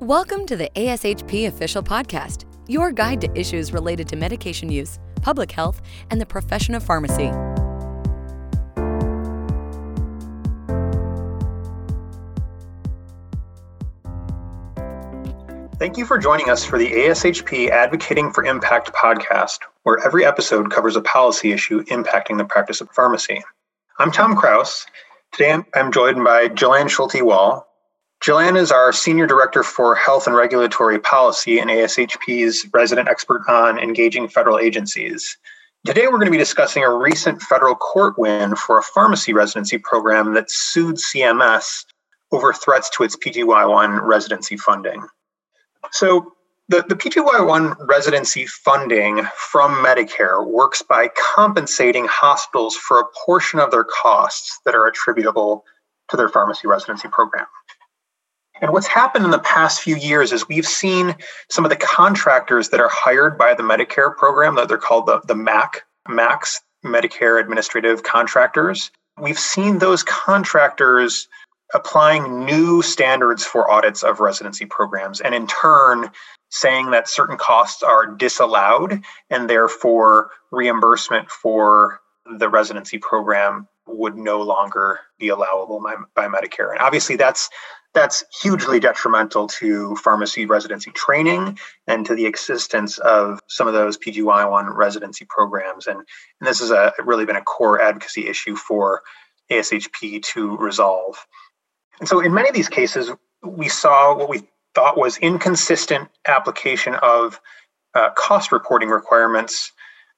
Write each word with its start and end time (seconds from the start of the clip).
Welcome 0.00 0.46
to 0.46 0.56
the 0.56 0.70
ASHP 0.76 1.48
Official 1.48 1.82
Podcast, 1.82 2.44
your 2.68 2.92
guide 2.92 3.20
to 3.20 3.36
issues 3.36 3.72
related 3.72 4.06
to 4.10 4.16
medication 4.16 4.70
use, 4.70 5.00
public 5.22 5.50
health, 5.50 5.82
and 6.12 6.20
the 6.20 6.24
profession 6.24 6.76
of 6.76 6.84
pharmacy. 6.84 7.32
Thank 15.80 15.96
you 15.96 16.06
for 16.06 16.16
joining 16.16 16.48
us 16.48 16.64
for 16.64 16.78
the 16.78 16.92
ASHP 16.92 17.70
Advocating 17.70 18.32
for 18.32 18.44
Impact 18.44 18.92
podcast, 18.92 19.58
where 19.82 19.98
every 20.06 20.24
episode 20.24 20.70
covers 20.70 20.94
a 20.94 21.00
policy 21.00 21.50
issue 21.50 21.82
impacting 21.86 22.38
the 22.38 22.44
practice 22.44 22.80
of 22.80 22.88
pharmacy. 22.92 23.42
I'm 23.98 24.12
Tom 24.12 24.36
Kraus. 24.36 24.86
Today 25.32 25.60
I'm, 25.74 25.90
joined 25.90 26.22
by 26.22 26.46
Joanne 26.46 26.86
Schulte 26.86 27.20
Wall. 27.20 27.67
Jillian 28.20 28.58
is 28.58 28.72
our 28.72 28.92
Senior 28.92 29.28
Director 29.28 29.62
for 29.62 29.94
Health 29.94 30.26
and 30.26 30.34
Regulatory 30.34 30.98
Policy 30.98 31.60
and 31.60 31.70
ASHP's 31.70 32.66
resident 32.72 33.08
expert 33.08 33.42
on 33.48 33.78
engaging 33.78 34.26
federal 34.28 34.58
agencies. 34.58 35.36
Today, 35.86 36.06
we're 36.06 36.18
going 36.18 36.26
to 36.26 36.32
be 36.32 36.36
discussing 36.36 36.82
a 36.82 36.92
recent 36.92 37.40
federal 37.40 37.76
court 37.76 38.18
win 38.18 38.56
for 38.56 38.76
a 38.76 38.82
pharmacy 38.82 39.32
residency 39.32 39.78
program 39.78 40.34
that 40.34 40.50
sued 40.50 40.96
CMS 40.96 41.84
over 42.32 42.52
threats 42.52 42.90
to 42.90 43.04
its 43.04 43.16
PGY1 43.16 44.02
residency 44.02 44.56
funding. 44.56 45.06
So 45.92 46.32
the, 46.68 46.84
the 46.88 46.96
PGY1 46.96 47.76
residency 47.88 48.46
funding 48.46 49.22
from 49.36 49.76
Medicare 49.76 50.44
works 50.44 50.82
by 50.82 51.08
compensating 51.34 52.06
hospitals 52.06 52.74
for 52.74 52.98
a 52.98 53.04
portion 53.24 53.60
of 53.60 53.70
their 53.70 53.84
costs 53.84 54.58
that 54.64 54.74
are 54.74 54.88
attributable 54.88 55.64
to 56.10 56.16
their 56.16 56.28
pharmacy 56.28 56.66
residency 56.66 57.06
program. 57.08 57.46
And 58.60 58.72
what's 58.72 58.86
happened 58.86 59.24
in 59.24 59.30
the 59.30 59.38
past 59.40 59.80
few 59.80 59.96
years 59.96 60.32
is 60.32 60.48
we've 60.48 60.66
seen 60.66 61.14
some 61.48 61.64
of 61.64 61.70
the 61.70 61.76
contractors 61.76 62.70
that 62.70 62.80
are 62.80 62.88
hired 62.88 63.38
by 63.38 63.54
the 63.54 63.62
Medicare 63.62 64.14
program, 64.16 64.56
that 64.56 64.68
they're 64.68 64.78
called 64.78 65.06
the, 65.06 65.20
the 65.26 65.34
MAC, 65.34 65.82
MACs, 66.08 66.56
Medicare 66.84 67.40
Administrative 67.40 68.02
Contractors. 68.02 68.90
We've 69.20 69.38
seen 69.38 69.78
those 69.78 70.02
contractors 70.02 71.28
applying 71.74 72.44
new 72.44 72.82
standards 72.82 73.44
for 73.44 73.70
audits 73.70 74.02
of 74.02 74.20
residency 74.20 74.64
programs 74.64 75.20
and 75.20 75.34
in 75.34 75.46
turn 75.46 76.10
saying 76.50 76.92
that 76.92 77.08
certain 77.08 77.36
costs 77.36 77.82
are 77.82 78.06
disallowed 78.06 79.02
and 79.28 79.50
therefore 79.50 80.30
reimbursement 80.50 81.30
for 81.30 82.00
the 82.38 82.48
residency 82.48 82.98
program 82.98 83.68
would 83.86 84.16
no 84.16 84.40
longer 84.40 85.00
be 85.18 85.28
allowable 85.28 85.80
by, 85.80 85.94
by 86.14 86.26
Medicare. 86.26 86.70
And 86.70 86.80
obviously 86.80 87.16
that's 87.16 87.50
that's 87.94 88.24
hugely 88.42 88.80
detrimental 88.80 89.48
to 89.48 89.96
pharmacy 89.96 90.46
residency 90.46 90.90
training 90.92 91.58
and 91.86 92.06
to 92.06 92.14
the 92.14 92.26
existence 92.26 92.98
of 92.98 93.40
some 93.48 93.66
of 93.66 93.74
those 93.74 93.96
PGY1 93.98 94.74
residency 94.76 95.26
programs. 95.28 95.86
And, 95.86 95.98
and 95.98 96.48
this 96.48 96.60
has 96.60 96.70
a, 96.70 96.92
really 97.04 97.24
been 97.24 97.36
a 97.36 97.42
core 97.42 97.80
advocacy 97.80 98.28
issue 98.28 98.56
for 98.56 99.02
ASHP 99.50 100.22
to 100.22 100.56
resolve. 100.58 101.16
And 101.98 102.08
so 102.08 102.20
in 102.20 102.34
many 102.34 102.48
of 102.48 102.54
these 102.54 102.68
cases, 102.68 103.10
we 103.42 103.68
saw 103.68 104.16
what 104.16 104.28
we 104.28 104.42
thought 104.74 104.98
was 104.98 105.16
inconsistent 105.18 106.08
application 106.26 106.94
of 106.96 107.40
uh, 107.94 108.10
cost 108.10 108.52
reporting 108.52 108.90
requirements 108.90 109.72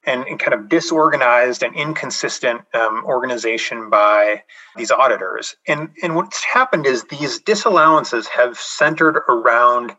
and, 0.05 0.25
and, 0.25 0.39
kind 0.39 0.53
of 0.53 0.67
disorganized 0.67 1.63
and 1.63 1.75
inconsistent 1.75 2.61
um, 2.73 3.03
organization 3.05 3.89
by 3.89 4.43
these 4.75 4.91
auditors. 4.91 5.55
And, 5.67 5.89
and 6.01 6.15
what's 6.15 6.43
happened 6.43 6.85
is 6.85 7.03
these 7.03 7.39
disallowances 7.39 8.27
have 8.27 8.57
centered 8.57 9.17
around 9.29 9.95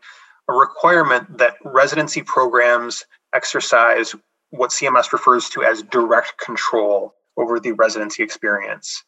a 0.49 0.53
requirement 0.53 1.37
that 1.37 1.55
residency 1.63 2.21
programs 2.21 3.05
exercise 3.33 4.13
what 4.49 4.71
CMS 4.71 5.11
refers 5.11 5.49
to 5.49 5.63
as 5.63 5.83
direct 5.83 6.37
control 6.37 7.15
over 7.37 7.59
the 7.59 7.71
residency 7.71 8.23
experience. 8.23 9.03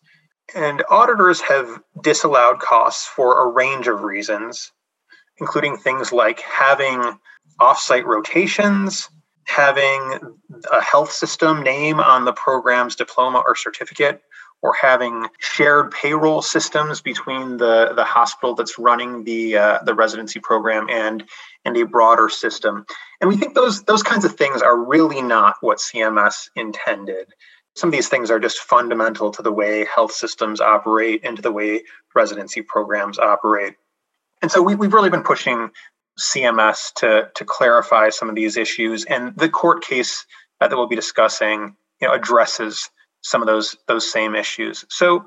And 0.55 0.83
auditors 0.89 1.41
have 1.41 1.81
disallowed 2.01 2.59
costs 2.59 3.05
for 3.05 3.41
a 3.41 3.51
range 3.51 3.87
of 3.87 4.03
reasons, 4.03 4.71
including 5.37 5.77
things 5.77 6.11
like 6.11 6.39
having 6.41 7.19
offsite 7.59 8.05
rotations, 8.05 9.09
having 9.45 10.19
a 10.71 10.81
health 10.81 11.11
system 11.11 11.63
name 11.63 11.99
on 11.99 12.25
the 12.25 12.33
program's 12.33 12.95
diploma 12.95 13.43
or 13.45 13.55
certificate, 13.55 14.21
or 14.61 14.73
having 14.73 15.27
shared 15.39 15.91
payroll 15.91 16.41
systems 16.41 17.01
between 17.01 17.57
the, 17.57 17.93
the 17.95 18.03
hospital 18.03 18.55
that's 18.55 18.79
running 18.79 19.23
the 19.23 19.57
uh, 19.57 19.79
the 19.83 19.93
residency 19.93 20.39
program 20.39 20.89
and 20.89 21.23
and 21.65 21.77
a 21.77 21.85
broader 21.85 22.29
system. 22.29 22.85
And 23.21 23.29
we 23.29 23.37
think 23.37 23.53
those 23.55 23.83
those 23.83 24.03
kinds 24.03 24.25
of 24.25 24.35
things 24.35 24.61
are 24.61 24.77
really 24.77 25.21
not 25.21 25.55
what 25.61 25.77
CMS 25.77 26.49
intended 26.55 27.27
some 27.75 27.89
of 27.89 27.93
these 27.93 28.07
things 28.07 28.31
are 28.31 28.39
just 28.39 28.59
fundamental 28.59 29.31
to 29.31 29.41
the 29.41 29.51
way 29.51 29.85
health 29.93 30.13
systems 30.13 30.61
operate 30.61 31.21
and 31.23 31.35
to 31.35 31.41
the 31.41 31.51
way 31.51 31.83
residency 32.15 32.61
programs 32.61 33.19
operate. 33.19 33.75
And 34.41 34.49
so 34.49 34.61
we, 34.61 34.73
have 34.73 34.93
really 34.93 35.09
been 35.09 35.23
pushing 35.23 35.69
CMS 36.19 36.93
to, 36.95 37.29
to 37.35 37.45
clarify 37.45 38.09
some 38.09 38.29
of 38.29 38.35
these 38.35 38.57
issues. 38.57 39.05
And 39.05 39.35
the 39.37 39.49
court 39.49 39.83
case 39.83 40.25
uh, 40.61 40.67
that 40.67 40.75
we'll 40.75 40.87
be 40.87 40.95
discussing 40.95 41.75
you 42.01 42.07
know, 42.07 42.13
addresses 42.13 42.89
some 43.21 43.41
of 43.41 43.47
those, 43.47 43.75
those 43.87 44.09
same 44.09 44.35
issues. 44.35 44.85
So, 44.89 45.25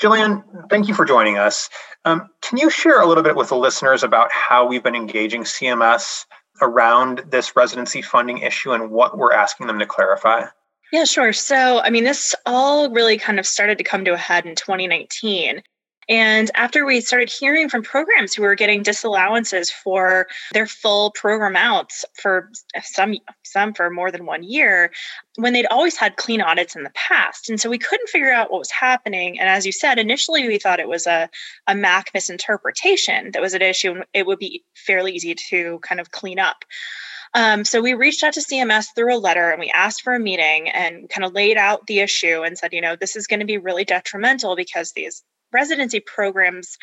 Jillian, 0.00 0.42
thank 0.70 0.88
you 0.88 0.94
for 0.94 1.04
joining 1.04 1.38
us. 1.38 1.68
Um, 2.04 2.28
can 2.42 2.58
you 2.58 2.70
share 2.70 3.00
a 3.00 3.06
little 3.06 3.22
bit 3.22 3.36
with 3.36 3.48
the 3.48 3.56
listeners 3.56 4.02
about 4.02 4.30
how 4.32 4.66
we've 4.66 4.82
been 4.82 4.94
engaging 4.94 5.44
CMS 5.44 6.24
around 6.60 7.24
this 7.28 7.56
residency 7.56 8.02
funding 8.02 8.38
issue 8.38 8.72
and 8.72 8.90
what 8.90 9.16
we're 9.16 9.32
asking 9.32 9.66
them 9.66 9.78
to 9.78 9.86
clarify? 9.86 10.44
Yeah, 10.92 11.04
sure. 11.04 11.32
So, 11.32 11.80
I 11.80 11.90
mean, 11.90 12.04
this 12.04 12.34
all 12.44 12.90
really 12.90 13.16
kind 13.16 13.38
of 13.38 13.46
started 13.46 13.78
to 13.78 13.84
come 13.84 14.04
to 14.04 14.12
a 14.12 14.18
head 14.18 14.44
in 14.44 14.54
2019. 14.54 15.62
And 16.08 16.50
after 16.54 16.84
we 16.84 17.00
started 17.00 17.30
hearing 17.30 17.68
from 17.68 17.82
programs 17.82 18.34
who 18.34 18.42
were 18.42 18.54
getting 18.54 18.82
disallowances 18.82 19.70
for 19.70 20.26
their 20.52 20.66
full 20.66 21.12
program 21.12 21.56
outs 21.56 22.04
for 22.14 22.50
some 22.82 23.14
some 23.44 23.72
for 23.74 23.90
more 23.90 24.10
than 24.10 24.26
one 24.26 24.42
year, 24.42 24.90
when 25.36 25.52
they'd 25.52 25.66
always 25.66 25.96
had 25.96 26.16
clean 26.16 26.40
audits 26.40 26.74
in 26.74 26.82
the 26.82 26.92
past. 26.94 27.48
And 27.48 27.60
so 27.60 27.70
we 27.70 27.78
couldn't 27.78 28.08
figure 28.08 28.32
out 28.32 28.50
what 28.50 28.58
was 28.58 28.70
happening. 28.70 29.38
And 29.38 29.48
as 29.48 29.64
you 29.64 29.72
said, 29.72 29.98
initially 29.98 30.46
we 30.48 30.58
thought 30.58 30.80
it 30.80 30.88
was 30.88 31.06
a, 31.06 31.28
a 31.66 31.74
MAC 31.74 32.10
misinterpretation 32.14 33.30
that 33.32 33.42
was 33.42 33.54
at 33.54 33.62
issue 33.62 33.92
and 33.92 34.04
it 34.12 34.26
would 34.26 34.38
be 34.38 34.64
fairly 34.74 35.12
easy 35.12 35.34
to 35.34 35.78
kind 35.80 36.00
of 36.00 36.10
clean 36.10 36.38
up. 36.38 36.64
Um, 37.34 37.64
so 37.64 37.80
we 37.80 37.94
reached 37.94 38.22
out 38.22 38.34
to 38.34 38.40
CMS 38.40 38.88
through 38.94 39.16
a 39.16 39.18
letter 39.18 39.50
and 39.50 39.60
we 39.60 39.70
asked 39.70 40.02
for 40.02 40.14
a 40.14 40.20
meeting 40.20 40.68
and 40.68 41.08
kind 41.08 41.24
of 41.24 41.32
laid 41.32 41.56
out 41.56 41.86
the 41.86 42.00
issue 42.00 42.42
and 42.42 42.58
said, 42.58 42.74
you 42.74 42.80
know, 42.80 42.94
this 42.94 43.16
is 43.16 43.26
going 43.26 43.40
to 43.40 43.46
be 43.46 43.56
really 43.56 43.84
detrimental 43.84 44.54
because 44.54 44.92
these 44.92 45.22
residency 45.52 46.00
programs 46.00 46.78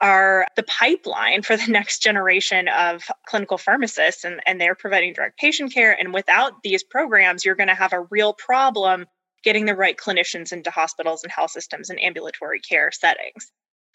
are 0.00 0.46
the 0.56 0.64
pipeline 0.64 1.42
for 1.42 1.56
the 1.56 1.66
next 1.68 2.02
generation 2.02 2.68
of 2.68 3.04
clinical 3.26 3.58
pharmacists 3.58 4.24
and, 4.24 4.40
and 4.46 4.60
they're 4.60 4.74
providing 4.74 5.12
direct 5.12 5.38
patient 5.38 5.72
care. 5.72 5.96
And 5.98 6.12
without 6.12 6.62
these 6.62 6.82
programs, 6.82 7.44
you're 7.44 7.54
going 7.54 7.68
to 7.68 7.74
have 7.74 7.92
a 7.92 8.06
real 8.10 8.34
problem 8.34 9.06
getting 9.44 9.66
the 9.66 9.74
right 9.74 9.96
clinicians 9.96 10.52
into 10.52 10.70
hospitals 10.70 11.22
and 11.22 11.32
health 11.32 11.50
systems 11.50 11.90
and 11.90 12.00
ambulatory 12.00 12.60
care 12.60 12.90
settings. 12.92 13.50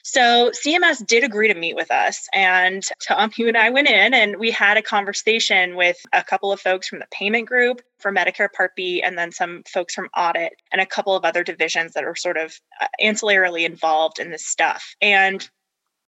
So 0.10 0.52
CMS 0.52 1.06
did 1.06 1.26
agree 1.26 1.50
to 1.50 1.54
meet 1.54 1.76
with 1.76 1.92
us. 1.92 2.30
And 2.34 2.82
Tom, 3.06 3.30
you 3.36 3.50
and 3.50 3.58
I 3.58 3.72
went 3.72 3.90
in 3.90 4.14
and 4.14 4.38
we 4.38 4.52
had 4.52 4.78
a 4.78 4.82
conversation 4.82 5.76
with 5.76 5.98
a 6.14 6.24
couple 6.24 6.54
of 6.54 6.62
folks 6.62 6.88
from 6.88 7.00
the 7.00 7.08
payment 7.12 7.46
group 7.46 7.82
for 8.00 8.14
Medicare 8.14 8.48
Part 8.54 8.74
B, 8.74 9.04
and 9.04 9.18
then 9.18 9.34
some 9.34 9.64
folks 9.68 9.94
from 9.94 10.08
audit 10.16 10.54
and 10.72 10.80
a 10.80 10.86
couple 10.86 11.14
of 11.14 11.26
other 11.26 11.44
divisions 11.44 11.92
that 11.92 12.06
are 12.06 12.16
sort 12.16 12.38
of 12.38 12.58
uh, 12.82 12.88
ancillarily 13.04 13.66
involved 13.66 14.20
in 14.20 14.32
this 14.32 14.46
stuff. 14.46 14.96
And 15.02 15.46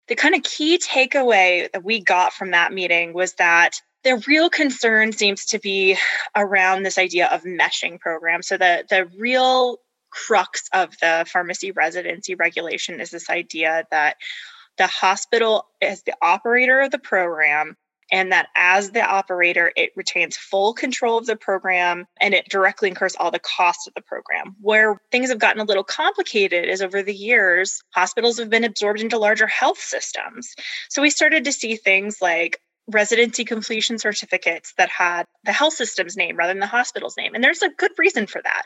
the 0.06 0.14
kind 0.14 0.36
of 0.36 0.44
key 0.44 0.78
takeaway 0.78 1.68
that 1.72 1.82
we 1.82 2.00
got 2.00 2.32
from 2.32 2.52
that 2.52 2.72
meeting 2.72 3.14
was 3.14 3.32
that 3.34 3.80
the 4.04 4.22
real 4.28 4.48
concern 4.48 5.10
seems 5.10 5.44
to 5.46 5.58
be 5.58 5.98
around 6.36 6.84
this 6.84 6.98
idea 6.98 7.26
of 7.26 7.42
meshing 7.42 7.98
programs. 7.98 8.46
So 8.46 8.56
the 8.56 8.84
the 8.88 9.06
real 9.18 9.80
crux 10.10 10.68
of 10.72 10.90
the 11.00 11.26
pharmacy 11.30 11.72
residency 11.72 12.34
regulation 12.34 13.00
is 13.00 13.10
this 13.10 13.30
idea 13.30 13.84
that 13.90 14.16
the 14.76 14.86
hospital 14.86 15.66
is 15.80 16.02
the 16.02 16.14
operator 16.22 16.80
of 16.80 16.90
the 16.90 16.98
program 16.98 17.76
and 18.10 18.32
that 18.32 18.48
as 18.56 18.90
the 18.90 19.02
operator, 19.02 19.70
it 19.76 19.92
retains 19.94 20.36
full 20.36 20.72
control 20.72 21.18
of 21.18 21.26
the 21.26 21.36
program 21.36 22.06
and 22.20 22.32
it 22.32 22.48
directly 22.48 22.88
incurs 22.88 23.14
all 23.16 23.30
the 23.30 23.38
costs 23.38 23.86
of 23.86 23.94
the 23.94 24.02
program. 24.02 24.56
Where 24.60 25.00
things 25.12 25.28
have 25.28 25.38
gotten 25.38 25.60
a 25.60 25.64
little 25.64 25.84
complicated 25.84 26.64
is 26.64 26.80
over 26.80 27.02
the 27.02 27.14
years, 27.14 27.82
hospitals 27.90 28.38
have 28.38 28.48
been 28.48 28.64
absorbed 28.64 29.00
into 29.00 29.18
larger 29.18 29.46
health 29.46 29.78
systems. 29.78 30.54
So 30.88 31.02
we 31.02 31.10
started 31.10 31.44
to 31.44 31.52
see 31.52 31.76
things 31.76 32.18
like 32.22 32.60
residency 32.88 33.44
completion 33.44 33.98
certificates 33.98 34.72
that 34.78 34.88
had 34.88 35.24
the 35.44 35.52
health 35.52 35.74
system's 35.74 36.16
name 36.16 36.36
rather 36.36 36.52
than 36.52 36.60
the 36.60 36.66
hospital's 36.66 37.16
name. 37.16 37.34
And 37.34 37.44
there's 37.44 37.62
a 37.62 37.68
good 37.68 37.92
reason 37.98 38.26
for 38.26 38.40
that. 38.42 38.62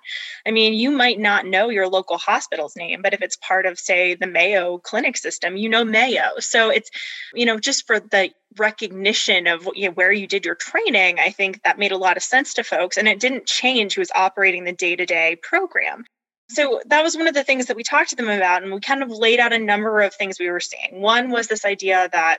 I 0.46 0.52
mean, 0.52 0.74
you 0.74 0.90
might 0.90 1.18
not 1.18 1.46
know 1.46 1.68
your 1.68 1.88
local 1.88 2.18
hospital's 2.18 2.76
name, 2.76 3.02
but 3.02 3.14
if 3.14 3.22
it's 3.22 3.36
part 3.36 3.66
of, 3.66 3.78
say, 3.78 4.14
the 4.14 4.26
Mayo 4.26 4.78
clinic 4.78 5.16
system, 5.16 5.56
you 5.56 5.68
know 5.68 5.84
Mayo. 5.84 6.38
So 6.38 6.70
it's, 6.70 6.90
you 7.34 7.46
know, 7.46 7.58
just 7.58 7.86
for 7.86 7.98
the 7.98 8.30
recognition 8.58 9.46
of 9.46 9.68
you 9.74 9.88
know, 9.88 9.94
where 9.94 10.12
you 10.12 10.26
did 10.26 10.44
your 10.44 10.54
training, 10.54 11.18
I 11.18 11.30
think 11.30 11.62
that 11.62 11.78
made 11.78 11.92
a 11.92 11.98
lot 11.98 12.16
of 12.16 12.22
sense 12.22 12.54
to 12.54 12.64
folks. 12.64 12.96
And 12.96 13.08
it 13.08 13.20
didn't 13.20 13.46
change 13.46 13.94
who 13.94 14.00
was 14.00 14.12
operating 14.14 14.64
the 14.64 14.72
day 14.72 14.94
to 14.94 15.06
day 15.06 15.36
program. 15.42 16.04
So 16.48 16.80
that 16.86 17.02
was 17.02 17.16
one 17.16 17.28
of 17.28 17.34
the 17.34 17.44
things 17.44 17.66
that 17.66 17.76
we 17.76 17.82
talked 17.82 18.10
to 18.10 18.16
them 18.16 18.28
about. 18.28 18.62
And 18.62 18.72
we 18.72 18.80
kind 18.80 19.02
of 19.02 19.10
laid 19.10 19.40
out 19.40 19.54
a 19.54 19.58
number 19.58 20.00
of 20.00 20.14
things 20.14 20.38
we 20.38 20.50
were 20.50 20.60
seeing. 20.60 21.00
One 21.00 21.30
was 21.30 21.48
this 21.48 21.64
idea 21.64 22.08
that 22.12 22.38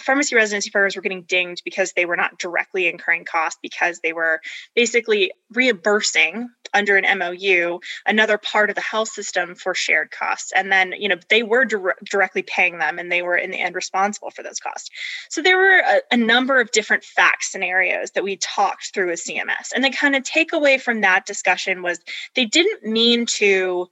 pharmacy 0.00 0.34
residency 0.34 0.70
programs 0.70 0.96
were 0.96 1.02
getting 1.02 1.22
dinged 1.22 1.62
because 1.64 1.92
they 1.92 2.04
were 2.04 2.16
not 2.16 2.38
directly 2.38 2.88
incurring 2.88 3.24
costs 3.24 3.58
because 3.62 4.00
they 4.02 4.12
were 4.12 4.40
basically 4.74 5.32
reimbursing 5.52 6.48
under 6.74 6.96
an 6.96 7.18
MOU 7.18 7.78
another 8.04 8.38
part 8.38 8.68
of 8.68 8.74
the 8.74 8.82
health 8.82 9.08
system 9.08 9.54
for 9.54 9.74
shared 9.74 10.10
costs. 10.10 10.52
And 10.54 10.70
then 10.70 10.92
you 10.98 11.08
know 11.08 11.16
they 11.30 11.42
were 11.42 11.64
dire- 11.64 11.96
directly 12.04 12.42
paying 12.42 12.78
them 12.78 12.98
and 12.98 13.10
they 13.10 13.22
were 13.22 13.36
in 13.36 13.50
the 13.50 13.60
end 13.60 13.74
responsible 13.74 14.30
for 14.30 14.42
those 14.42 14.58
costs. 14.58 14.90
So 15.30 15.42
there 15.42 15.56
were 15.56 15.78
a, 15.78 16.00
a 16.12 16.16
number 16.16 16.60
of 16.60 16.70
different 16.70 17.04
fact 17.04 17.44
scenarios 17.44 18.10
that 18.12 18.24
we 18.24 18.36
talked 18.36 18.92
through 18.92 19.08
with 19.08 19.24
CMS 19.24 19.72
and 19.74 19.84
the 19.84 19.90
kind 19.90 20.16
of 20.16 20.22
takeaway 20.22 20.80
from 20.80 21.00
that 21.02 21.26
discussion 21.26 21.82
was 21.82 22.00
they 22.34 22.44
didn't 22.44 22.84
mean 22.84 23.26
to 23.26 23.88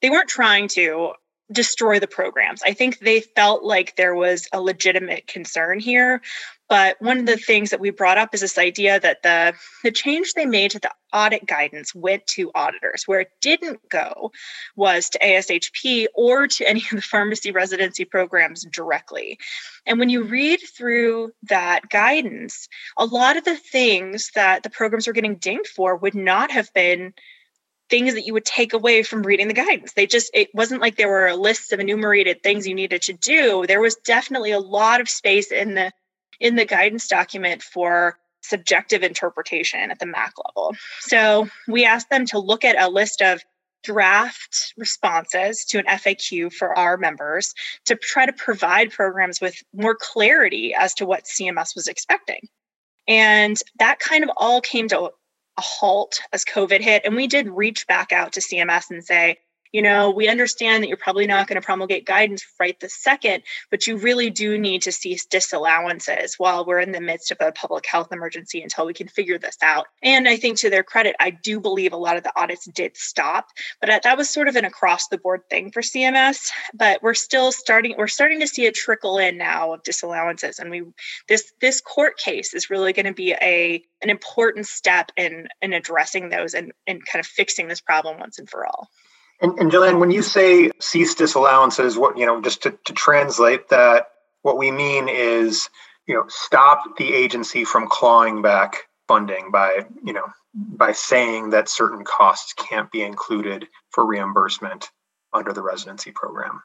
they 0.00 0.10
weren't 0.10 0.28
trying 0.28 0.68
to 0.68 1.12
destroy 1.50 1.98
the 1.98 2.06
programs. 2.06 2.62
I 2.62 2.72
think 2.72 2.98
they 2.98 3.20
felt 3.20 3.64
like 3.64 3.96
there 3.96 4.14
was 4.14 4.48
a 4.52 4.60
legitimate 4.60 5.26
concern 5.26 5.80
here. 5.80 6.20
But 6.68 7.00
one 7.00 7.18
of 7.18 7.24
the 7.24 7.38
things 7.38 7.70
that 7.70 7.80
we 7.80 7.88
brought 7.88 8.18
up 8.18 8.34
is 8.34 8.42
this 8.42 8.58
idea 8.58 9.00
that 9.00 9.22
the, 9.22 9.54
the 9.82 9.90
change 9.90 10.34
they 10.34 10.44
made 10.44 10.72
to 10.72 10.78
the 10.78 10.90
audit 11.14 11.46
guidance 11.46 11.94
went 11.94 12.26
to 12.26 12.50
auditors. 12.54 13.04
Where 13.06 13.20
it 13.20 13.30
didn't 13.40 13.88
go 13.88 14.32
was 14.76 15.08
to 15.10 15.18
ASHP 15.20 16.08
or 16.14 16.46
to 16.46 16.68
any 16.68 16.80
of 16.80 16.96
the 16.96 17.02
pharmacy 17.02 17.52
residency 17.52 18.04
programs 18.04 18.66
directly. 18.70 19.38
And 19.86 19.98
when 19.98 20.10
you 20.10 20.24
read 20.24 20.60
through 20.76 21.32
that 21.44 21.88
guidance, 21.88 22.68
a 22.98 23.06
lot 23.06 23.38
of 23.38 23.44
the 23.44 23.56
things 23.56 24.30
that 24.34 24.62
the 24.62 24.70
programs 24.70 25.06
were 25.06 25.14
getting 25.14 25.36
dinged 25.36 25.68
for 25.68 25.96
would 25.96 26.14
not 26.14 26.50
have 26.50 26.70
been 26.74 27.14
things 27.90 28.14
that 28.14 28.26
you 28.26 28.32
would 28.32 28.44
take 28.44 28.72
away 28.72 29.02
from 29.02 29.22
reading 29.22 29.48
the 29.48 29.54
guidance. 29.54 29.92
They 29.94 30.06
just, 30.06 30.30
it 30.34 30.48
wasn't 30.54 30.80
like 30.80 30.96
there 30.96 31.08
were 31.08 31.34
lists 31.34 31.72
of 31.72 31.80
enumerated 31.80 32.42
things 32.42 32.66
you 32.66 32.74
needed 32.74 33.02
to 33.02 33.12
do. 33.12 33.66
There 33.66 33.80
was 33.80 33.96
definitely 33.96 34.52
a 34.52 34.60
lot 34.60 35.00
of 35.00 35.08
space 35.08 35.50
in 35.52 35.74
the 35.74 35.92
in 36.40 36.54
the 36.54 36.64
guidance 36.64 37.08
document 37.08 37.62
for 37.62 38.16
subjective 38.42 39.02
interpretation 39.02 39.90
at 39.90 39.98
the 39.98 40.06
MAC 40.06 40.32
level. 40.46 40.74
So 41.00 41.48
we 41.66 41.84
asked 41.84 42.10
them 42.10 42.26
to 42.26 42.38
look 42.38 42.64
at 42.64 42.80
a 42.80 42.88
list 42.88 43.20
of 43.22 43.42
draft 43.84 44.74
responses 44.76 45.64
to 45.64 45.78
an 45.78 45.84
FAQ 45.86 46.52
for 46.52 46.76
our 46.76 46.96
members 46.96 47.54
to 47.86 47.96
try 47.96 48.26
to 48.26 48.32
provide 48.32 48.90
programs 48.90 49.40
with 49.40 49.62
more 49.72 49.96
clarity 49.98 50.74
as 50.74 50.94
to 50.94 51.06
what 51.06 51.24
CMS 51.24 51.74
was 51.74 51.86
expecting. 51.86 52.48
And 53.06 53.56
that 53.78 53.98
kind 53.98 54.24
of 54.24 54.30
all 54.36 54.60
came 54.60 54.88
to 54.88 55.10
a 55.58 55.60
halt 55.60 56.20
as 56.32 56.44
COVID 56.44 56.80
hit. 56.80 57.04
And 57.04 57.16
we 57.16 57.26
did 57.26 57.48
reach 57.48 57.86
back 57.86 58.12
out 58.12 58.32
to 58.32 58.40
CMS 58.40 58.84
and 58.90 59.04
say, 59.04 59.38
you 59.72 59.82
know, 59.82 60.10
we 60.10 60.28
understand 60.28 60.82
that 60.82 60.88
you're 60.88 60.96
probably 60.96 61.26
not 61.26 61.46
going 61.46 61.60
to 61.60 61.64
promulgate 61.64 62.06
guidance 62.06 62.44
right 62.58 62.78
this 62.80 62.94
second, 62.94 63.42
but 63.70 63.86
you 63.86 63.96
really 63.96 64.30
do 64.30 64.58
need 64.58 64.82
to 64.82 64.92
cease 64.92 65.26
disallowances 65.26 66.34
while 66.38 66.64
we're 66.64 66.80
in 66.80 66.92
the 66.92 67.00
midst 67.00 67.30
of 67.30 67.38
a 67.40 67.52
public 67.52 67.84
health 67.86 68.08
emergency 68.12 68.62
until 68.62 68.86
we 68.86 68.94
can 68.94 69.08
figure 69.08 69.38
this 69.38 69.56
out. 69.62 69.86
And 70.02 70.28
I 70.28 70.36
think 70.36 70.58
to 70.58 70.70
their 70.70 70.82
credit, 70.82 71.16
I 71.20 71.30
do 71.30 71.60
believe 71.60 71.92
a 71.92 71.96
lot 71.96 72.16
of 72.16 72.22
the 72.22 72.32
audits 72.38 72.66
did 72.66 72.96
stop, 72.96 73.48
but 73.80 73.90
uh, 73.90 74.00
that 74.04 74.16
was 74.16 74.30
sort 74.30 74.48
of 74.48 74.56
an 74.56 74.64
across 74.64 75.08
the 75.08 75.18
board 75.18 75.42
thing 75.50 75.70
for 75.70 75.82
CMS. 75.82 76.50
But 76.74 77.02
we're 77.02 77.14
still 77.14 77.52
starting, 77.52 77.94
we're 77.98 78.06
starting 78.06 78.40
to 78.40 78.46
see 78.46 78.66
a 78.66 78.72
trickle 78.72 79.18
in 79.18 79.36
now 79.36 79.74
of 79.74 79.82
disallowances. 79.82 80.58
And 80.58 80.70
we, 80.70 80.82
this, 81.28 81.52
this 81.60 81.80
court 81.80 82.18
case 82.18 82.54
is 82.54 82.70
really 82.70 82.92
going 82.92 83.06
to 83.06 83.14
be 83.14 83.32
a, 83.32 83.82
an 84.02 84.10
important 84.10 84.66
step 84.66 85.10
in, 85.16 85.48
in 85.60 85.72
addressing 85.72 86.28
those 86.28 86.54
and, 86.54 86.72
and 86.86 87.04
kind 87.04 87.20
of 87.20 87.26
fixing 87.26 87.68
this 87.68 87.80
problem 87.80 88.18
once 88.18 88.38
and 88.38 88.48
for 88.48 88.66
all. 88.66 88.88
And, 89.40 89.58
and 89.58 89.70
Jillian, 89.70 90.00
when 90.00 90.10
you 90.10 90.22
say 90.22 90.70
cease 90.80 91.14
disallowances, 91.14 91.96
what 91.96 92.18
you 92.18 92.26
know, 92.26 92.40
just 92.40 92.62
to, 92.62 92.76
to 92.86 92.92
translate 92.92 93.68
that, 93.68 94.08
what 94.42 94.58
we 94.58 94.70
mean 94.70 95.08
is, 95.08 95.68
you 96.06 96.14
know, 96.14 96.24
stop 96.28 96.96
the 96.96 97.14
agency 97.14 97.64
from 97.64 97.88
clawing 97.88 98.42
back 98.42 98.88
funding 99.06 99.50
by, 99.50 99.84
you 100.04 100.12
know, 100.12 100.26
by 100.54 100.92
saying 100.92 101.50
that 101.50 101.68
certain 101.68 102.04
costs 102.04 102.52
can't 102.54 102.90
be 102.90 103.02
included 103.02 103.68
for 103.90 104.04
reimbursement 104.04 104.90
under 105.32 105.52
the 105.52 105.62
residency 105.62 106.10
program. 106.10 106.62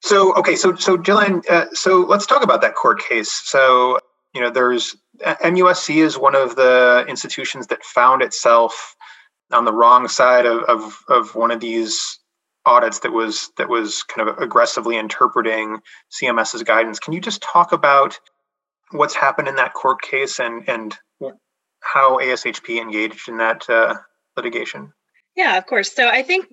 So, 0.00 0.34
okay, 0.36 0.56
so 0.56 0.76
so 0.76 0.96
Jillian, 0.96 1.46
uh, 1.48 1.66
so 1.72 2.00
let's 2.00 2.26
talk 2.26 2.42
about 2.42 2.60
that 2.62 2.74
court 2.74 3.02
case. 3.02 3.32
So, 3.32 3.98
you 4.32 4.40
know, 4.40 4.50
there's 4.50 4.96
MUSC 5.20 5.96
is 5.96 6.16
one 6.16 6.36
of 6.36 6.56
the 6.56 7.04
institutions 7.08 7.66
that 7.66 7.82
found 7.82 8.22
itself 8.22 8.94
on 9.52 9.64
the 9.64 9.72
wrong 9.72 10.08
side 10.08 10.46
of, 10.46 10.62
of, 10.64 10.98
of 11.08 11.34
one 11.34 11.50
of 11.50 11.60
these 11.60 12.18
audits 12.66 13.00
that 13.00 13.12
was 13.12 13.50
that 13.56 13.68
was 13.68 14.02
kind 14.02 14.28
of 14.28 14.38
aggressively 14.38 14.96
interpreting 14.96 15.78
CMS's 16.12 16.62
guidance. 16.62 16.98
Can 16.98 17.14
you 17.14 17.20
just 17.20 17.40
talk 17.40 17.72
about 17.72 18.18
what's 18.90 19.14
happened 19.14 19.48
in 19.48 19.56
that 19.56 19.74
court 19.74 20.02
case 20.02 20.38
and 20.38 20.68
and 20.68 20.96
how 21.80 22.18
ASHP 22.18 22.80
engaged 22.80 23.28
in 23.28 23.38
that 23.38 23.68
uh, 23.70 23.94
litigation? 24.36 24.92
Yeah, 25.34 25.56
of 25.56 25.66
course. 25.66 25.92
So 25.92 26.08
I 26.08 26.22
think 26.22 26.46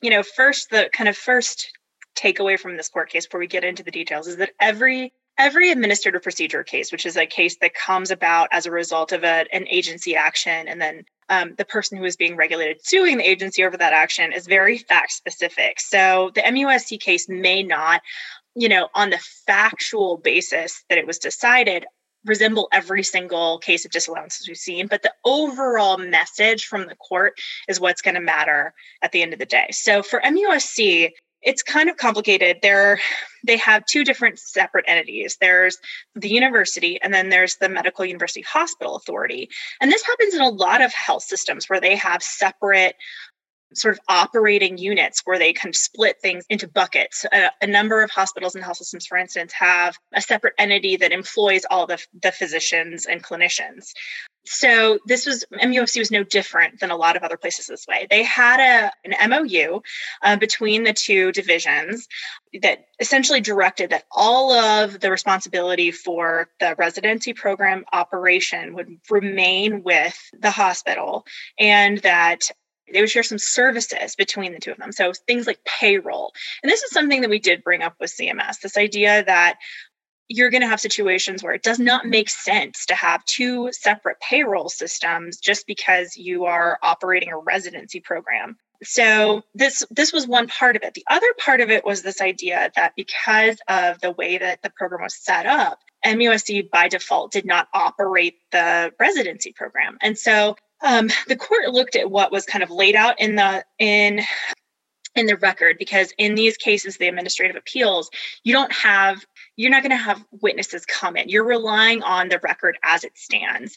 you 0.00 0.10
know 0.10 0.22
first 0.22 0.70
the 0.70 0.88
kind 0.92 1.08
of 1.08 1.16
first 1.16 1.70
takeaway 2.16 2.58
from 2.58 2.76
this 2.76 2.88
court 2.88 3.10
case 3.10 3.26
before 3.26 3.40
we 3.40 3.46
get 3.46 3.64
into 3.64 3.82
the 3.82 3.90
details 3.90 4.26
is 4.26 4.36
that 4.36 4.50
every 4.60 5.12
every 5.40 5.70
administrative 5.70 6.22
procedure 6.22 6.62
case, 6.62 6.92
which 6.92 7.06
is 7.06 7.16
a 7.16 7.26
case 7.26 7.56
that 7.60 7.74
comes 7.74 8.10
about 8.10 8.48
as 8.52 8.66
a 8.66 8.70
result 8.70 9.10
of 9.10 9.24
a, 9.24 9.46
an 9.52 9.66
agency 9.68 10.14
action 10.14 10.68
and 10.68 10.80
then 10.80 11.04
um, 11.30 11.54
the 11.56 11.64
person 11.64 11.96
who 11.96 12.04
is 12.04 12.16
being 12.16 12.36
regulated 12.36 12.84
suing 12.84 13.16
the 13.16 13.28
agency 13.28 13.64
over 13.64 13.76
that 13.76 13.92
action 13.92 14.32
is 14.32 14.46
very 14.46 14.76
fact 14.76 15.12
specific. 15.12 15.80
So 15.80 16.32
the 16.34 16.42
MUSC 16.42 17.00
case 17.00 17.28
may 17.28 17.62
not, 17.62 18.02
you 18.54 18.68
know, 18.68 18.88
on 18.94 19.10
the 19.10 19.20
factual 19.46 20.18
basis 20.18 20.84
that 20.88 20.98
it 20.98 21.06
was 21.06 21.18
decided, 21.18 21.86
resemble 22.26 22.68
every 22.72 23.02
single 23.02 23.58
case 23.60 23.84
of 23.84 23.92
disallowances 23.92 24.46
we've 24.46 24.56
seen, 24.56 24.88
but 24.88 25.02
the 25.02 25.14
overall 25.24 25.96
message 25.96 26.66
from 26.66 26.86
the 26.86 26.96
court 26.96 27.34
is 27.68 27.80
what's 27.80 28.02
going 28.02 28.16
to 28.16 28.20
matter 28.20 28.74
at 29.00 29.12
the 29.12 29.22
end 29.22 29.32
of 29.32 29.38
the 29.38 29.46
day. 29.46 29.68
So 29.70 30.02
for 30.02 30.20
MUSC, 30.20 31.12
it's 31.42 31.62
kind 31.62 31.88
of 31.88 31.96
complicated. 31.96 32.58
They're 32.62 33.00
they 33.46 33.56
have 33.56 33.86
two 33.86 34.04
different 34.04 34.38
separate 34.38 34.84
entities. 34.86 35.38
There's 35.40 35.78
the 36.14 36.28
university 36.28 37.00
and 37.02 37.12
then 37.14 37.30
there's 37.30 37.56
the 37.56 37.68
Medical 37.68 38.04
University 38.04 38.42
Hospital 38.42 38.96
Authority. 38.96 39.48
And 39.80 39.90
this 39.90 40.04
happens 40.04 40.34
in 40.34 40.42
a 40.42 40.48
lot 40.48 40.82
of 40.82 40.92
health 40.92 41.22
systems 41.22 41.66
where 41.66 41.80
they 41.80 41.96
have 41.96 42.22
separate 42.22 42.96
sort 43.72 43.94
of 43.94 44.00
operating 44.08 44.78
units 44.78 45.22
where 45.24 45.38
they 45.38 45.52
of 45.52 45.76
split 45.76 46.20
things 46.20 46.44
into 46.50 46.66
buckets. 46.66 47.24
A, 47.32 47.50
a, 47.62 47.66
number 47.66 48.02
of 48.02 48.10
hospitals 48.10 48.54
and 48.54 48.64
health 48.64 48.78
systems, 48.78 49.06
for 49.06 49.16
instance, 49.16 49.52
have 49.52 49.96
a 50.12 50.20
separate 50.20 50.54
entity 50.58 50.96
that 50.96 51.12
employs 51.12 51.62
all 51.70 51.86
the, 51.86 52.04
the 52.20 52.32
physicians 52.32 53.06
and 53.06 53.22
clinicians. 53.22 53.92
So 54.46 54.98
this 55.06 55.26
was 55.26 55.44
MUSC 55.52 55.98
was 55.98 56.10
no 56.10 56.24
different 56.24 56.80
than 56.80 56.90
a 56.90 56.96
lot 56.96 57.16
of 57.16 57.22
other 57.22 57.36
places 57.36 57.66
this 57.66 57.86
way. 57.86 58.06
They 58.08 58.22
had 58.22 58.60
a 58.60 58.92
an 59.04 59.30
MOU 59.30 59.82
uh, 60.22 60.36
between 60.36 60.84
the 60.84 60.94
two 60.94 61.30
divisions 61.32 62.08
that 62.62 62.86
essentially 62.98 63.40
directed 63.40 63.90
that 63.90 64.04
all 64.10 64.52
of 64.52 64.98
the 64.98 65.10
responsibility 65.10 65.90
for 65.90 66.48
the 66.58 66.74
residency 66.78 67.34
program 67.34 67.84
operation 67.92 68.74
would 68.74 68.96
remain 69.10 69.82
with 69.82 70.18
the 70.38 70.50
hospital, 70.50 71.26
and 71.58 71.98
that 71.98 72.50
they 72.92 73.00
would 73.00 73.10
share 73.10 73.22
some 73.22 73.38
services 73.38 74.16
between 74.16 74.52
the 74.52 74.58
two 74.58 74.72
of 74.72 74.78
them. 74.78 74.92
So 74.92 75.12
things 75.26 75.46
like 75.46 75.64
payroll. 75.64 76.32
And 76.62 76.70
this 76.70 76.82
is 76.82 76.90
something 76.90 77.20
that 77.20 77.30
we 77.30 77.38
did 77.38 77.62
bring 77.62 77.82
up 77.82 77.94
with 78.00 78.10
CMS 78.10 78.60
this 78.60 78.76
idea 78.76 79.24
that 79.24 79.58
you're 80.30 80.50
going 80.50 80.62
to 80.62 80.68
have 80.68 80.80
situations 80.80 81.42
where 81.42 81.52
it 81.52 81.64
does 81.64 81.80
not 81.80 82.06
make 82.06 82.30
sense 82.30 82.86
to 82.86 82.94
have 82.94 83.24
two 83.24 83.68
separate 83.72 84.20
payroll 84.20 84.68
systems 84.68 85.38
just 85.38 85.66
because 85.66 86.16
you 86.16 86.44
are 86.44 86.78
operating 86.82 87.32
a 87.32 87.36
residency 87.36 87.98
program. 87.98 88.56
So 88.84 89.42
this 89.54 89.84
this 89.90 90.12
was 90.12 90.28
one 90.28 90.46
part 90.46 90.76
of 90.76 90.82
it. 90.84 90.94
The 90.94 91.04
other 91.10 91.26
part 91.38 91.60
of 91.60 91.68
it 91.68 91.84
was 91.84 92.02
this 92.02 92.20
idea 92.20 92.70
that 92.76 92.94
because 92.96 93.58
of 93.68 94.00
the 94.00 94.12
way 94.12 94.38
that 94.38 94.62
the 94.62 94.70
program 94.70 95.02
was 95.02 95.16
set 95.16 95.46
up, 95.46 95.80
MUSC 96.06 96.70
by 96.70 96.88
default 96.88 97.32
did 97.32 97.44
not 97.44 97.68
operate 97.74 98.36
the 98.52 98.92
residency 99.00 99.52
program. 99.52 99.98
And 100.00 100.16
so 100.16 100.56
um, 100.82 101.10
the 101.26 101.36
court 101.36 101.68
looked 101.70 101.96
at 101.96 102.10
what 102.10 102.32
was 102.32 102.46
kind 102.46 102.62
of 102.62 102.70
laid 102.70 102.94
out 102.94 103.20
in 103.20 103.34
the 103.34 103.64
in 103.78 104.20
in 105.14 105.26
the 105.26 105.36
record 105.36 105.76
because 105.78 106.12
in 106.18 106.34
these 106.34 106.56
cases 106.56 106.96
the 106.96 107.08
administrative 107.08 107.56
appeals 107.56 108.10
you 108.44 108.52
don't 108.52 108.72
have 108.72 109.24
you're 109.56 109.70
not 109.70 109.82
going 109.82 109.90
to 109.90 109.96
have 109.96 110.24
witnesses 110.40 110.86
come 110.86 111.16
in. 111.16 111.28
You're 111.28 111.44
relying 111.44 112.02
on 112.02 112.28
the 112.28 112.40
record 112.42 112.78
as 112.82 113.04
it 113.04 113.16
stands 113.16 113.76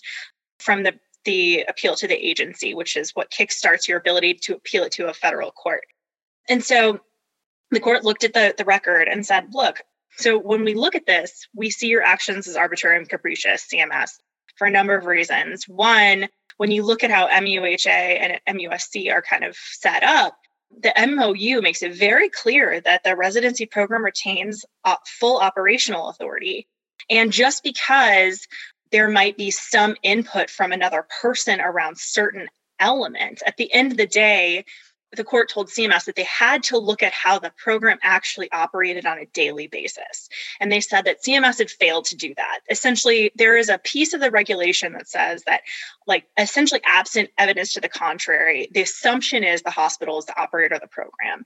from 0.59 0.83
the 0.83 0.93
the 1.25 1.63
appeal 1.67 1.95
to 1.95 2.07
the 2.07 2.15
agency 2.15 2.73
which 2.73 2.95
is 2.95 3.11
what 3.11 3.31
kickstarts 3.31 3.87
your 3.87 3.97
ability 3.97 4.35
to 4.35 4.55
appeal 4.55 4.83
it 4.83 4.91
to 4.93 5.07
a 5.07 5.13
federal 5.13 5.51
court. 5.51 5.85
And 6.49 6.63
so 6.63 6.99
the 7.71 7.79
court 7.79 8.03
looked 8.03 8.23
at 8.23 8.33
the, 8.33 8.53
the 8.57 8.65
record 8.65 9.07
and 9.07 9.25
said 9.25 9.47
look 9.53 9.81
so 10.17 10.37
when 10.37 10.63
we 10.63 10.75
look 10.75 10.95
at 10.95 11.07
this 11.07 11.47
we 11.55 11.69
see 11.69 11.87
your 11.87 12.03
actions 12.03 12.47
as 12.47 12.55
arbitrary 12.55 12.97
and 12.97 13.09
capricious 13.09 13.67
cms 13.73 14.11
for 14.55 14.67
a 14.67 14.71
number 14.71 14.95
of 14.95 15.05
reasons. 15.05 15.67
One 15.67 16.27
when 16.57 16.69
you 16.69 16.83
look 16.83 17.03
at 17.03 17.09
how 17.09 17.27
muha 17.27 18.39
and 18.45 18.59
musc 18.59 19.11
are 19.11 19.23
kind 19.23 19.43
of 19.43 19.55
set 19.55 20.03
up 20.03 20.37
the 20.81 20.93
MOU 21.07 21.61
makes 21.61 21.81
it 21.83 21.95
very 21.95 22.29
clear 22.29 22.81
that 22.81 23.03
the 23.03 23.15
residency 23.15 23.65
program 23.65 24.03
retains 24.03 24.65
uh, 24.83 24.95
full 25.05 25.39
operational 25.39 26.09
authority. 26.09 26.67
And 27.09 27.31
just 27.31 27.63
because 27.63 28.47
there 28.91 29.09
might 29.09 29.37
be 29.37 29.51
some 29.51 29.95
input 30.03 30.49
from 30.49 30.71
another 30.71 31.05
person 31.21 31.59
around 31.59 31.97
certain 31.97 32.47
elements, 32.79 33.41
at 33.45 33.57
the 33.57 33.73
end 33.73 33.91
of 33.91 33.97
the 33.97 34.07
day, 34.07 34.65
the 35.15 35.23
court 35.23 35.49
told 35.49 35.69
CMS 35.69 36.05
that 36.05 36.15
they 36.15 36.23
had 36.23 36.63
to 36.63 36.77
look 36.77 37.03
at 37.03 37.13
how 37.13 37.39
the 37.39 37.51
program 37.57 37.99
actually 38.01 38.51
operated 38.51 39.05
on 39.05 39.17
a 39.17 39.25
daily 39.27 39.67
basis. 39.67 40.29
And 40.59 40.71
they 40.71 40.81
said 40.81 41.05
that 41.05 41.23
CMS 41.23 41.59
had 41.59 41.69
failed 41.69 42.05
to 42.05 42.15
do 42.15 42.33
that. 42.35 42.59
Essentially, 42.69 43.31
there 43.35 43.57
is 43.57 43.69
a 43.69 43.77
piece 43.77 44.13
of 44.13 44.21
the 44.21 44.31
regulation 44.31 44.93
that 44.93 45.07
says 45.07 45.43
that, 45.45 45.61
like, 46.07 46.25
essentially, 46.37 46.81
absent 46.85 47.29
evidence 47.37 47.73
to 47.73 47.81
the 47.81 47.89
contrary, 47.89 48.69
the 48.73 48.81
assumption 48.81 49.43
is 49.43 49.61
the 49.61 49.69
hospital 49.69 50.17
is 50.17 50.25
the 50.25 50.39
operator 50.39 50.75
of 50.75 50.81
the 50.81 50.87
program. 50.87 51.45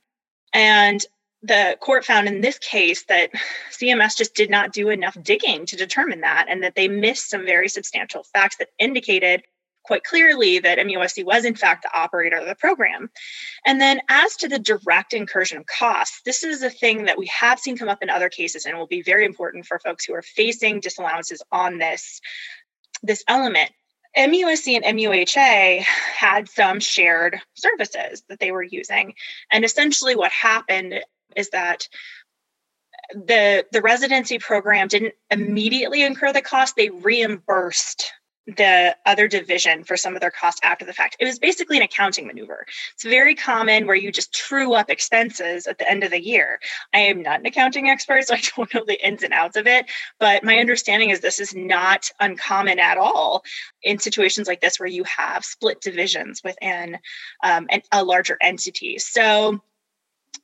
And 0.53 1.05
the 1.43 1.77
court 1.79 2.03
found 2.03 2.27
in 2.27 2.41
this 2.41 2.57
case 2.57 3.03
that 3.05 3.31
CMS 3.71 4.17
just 4.17 4.33
did 4.33 4.49
not 4.49 4.73
do 4.73 4.89
enough 4.89 5.15
digging 5.21 5.65
to 5.67 5.75
determine 5.75 6.21
that, 6.21 6.47
and 6.49 6.63
that 6.63 6.75
they 6.75 6.87
missed 6.87 7.29
some 7.29 7.45
very 7.45 7.69
substantial 7.69 8.23
facts 8.23 8.57
that 8.57 8.69
indicated 8.79 9.43
quite 9.87 10.03
clearly 10.03 10.59
that 10.59 10.77
MUSC 10.77 11.23
was, 11.23 11.45
in 11.45 11.55
fact, 11.55 11.83
the 11.83 11.97
operator 11.97 12.37
of 12.37 12.45
the 12.45 12.55
program. 12.55 13.09
And 13.65 13.79
then, 13.79 14.01
as 14.09 14.35
to 14.37 14.49
the 14.49 14.59
direct 14.59 15.13
incursion 15.13 15.57
of 15.57 15.65
costs, 15.65 16.21
this 16.25 16.43
is 16.43 16.61
a 16.61 16.69
thing 16.69 17.05
that 17.05 17.17
we 17.17 17.27
have 17.27 17.59
seen 17.59 17.77
come 17.77 17.89
up 17.89 18.03
in 18.03 18.09
other 18.09 18.29
cases 18.29 18.65
and 18.65 18.77
will 18.77 18.85
be 18.85 19.01
very 19.01 19.25
important 19.25 19.65
for 19.65 19.79
folks 19.79 20.05
who 20.05 20.13
are 20.13 20.21
facing 20.21 20.81
disallowances 20.81 21.41
on 21.51 21.77
this, 21.77 22.21
this 23.01 23.23
element. 23.27 23.71
MUSC 24.17 24.79
and 24.83 24.99
MUHA 24.99 25.81
had 25.81 26.49
some 26.49 26.79
shared 26.79 27.39
services 27.53 28.23
that 28.29 28.39
they 28.39 28.51
were 28.51 28.63
using. 28.63 29.13
And 29.51 29.63
essentially, 29.63 30.15
what 30.15 30.31
happened 30.31 30.95
is 31.35 31.49
that 31.51 31.87
the 33.13 33.65
the 33.71 33.81
residency 33.81 34.37
program 34.37 34.87
didn't 34.87 35.13
immediately 35.31 36.03
incur 36.03 36.33
the 36.33 36.41
cost 36.41 36.75
they 36.75 36.89
reimbursed 36.89 38.11
the 38.47 38.95
other 39.05 39.27
division 39.27 39.83
for 39.83 39.97
some 39.97 40.15
of 40.15 40.21
their 40.21 40.31
costs 40.31 40.61
after 40.63 40.85
the 40.85 40.93
fact. 40.93 41.17
It 41.19 41.25
was 41.25 41.37
basically 41.37 41.75
an 41.77 41.83
accounting 41.83 42.27
maneuver. 42.27 42.65
It's 42.93 43.03
very 43.03 43.35
common 43.35 43.85
where 43.85 43.95
you 43.95 44.09
just 44.09 44.33
true 44.33 44.73
up 44.73 44.89
expenses 44.89 45.67
at 45.67 45.77
the 45.77 45.89
end 45.89 46.05
of 46.05 46.11
the 46.11 46.23
year. 46.23 46.59
I 46.93 46.99
am 46.99 47.21
not 47.21 47.41
an 47.41 47.45
accounting 47.45 47.89
expert, 47.89 48.25
so 48.25 48.35
I 48.35 48.41
don't 48.55 48.73
know 48.73 48.85
the 48.85 49.05
ins 49.05 49.23
and 49.23 49.33
outs 49.33 49.57
of 49.57 49.67
it, 49.67 49.85
but 50.17 50.45
my 50.45 50.59
understanding 50.59 51.09
is 51.09 51.19
this 51.19 51.39
is 51.39 51.53
not 51.53 52.09
uncommon 52.21 52.79
at 52.79 52.97
all 52.97 53.43
in 53.83 53.99
situations 53.99 54.47
like 54.47 54.61
this 54.61 54.79
where 54.79 54.87
you 54.87 55.03
have 55.03 55.43
split 55.43 55.81
divisions 55.81 56.41
within 56.43 56.97
um, 57.43 57.67
an, 57.69 57.81
a 57.91 58.03
larger 58.03 58.37
entity. 58.41 58.97
So 58.97 59.61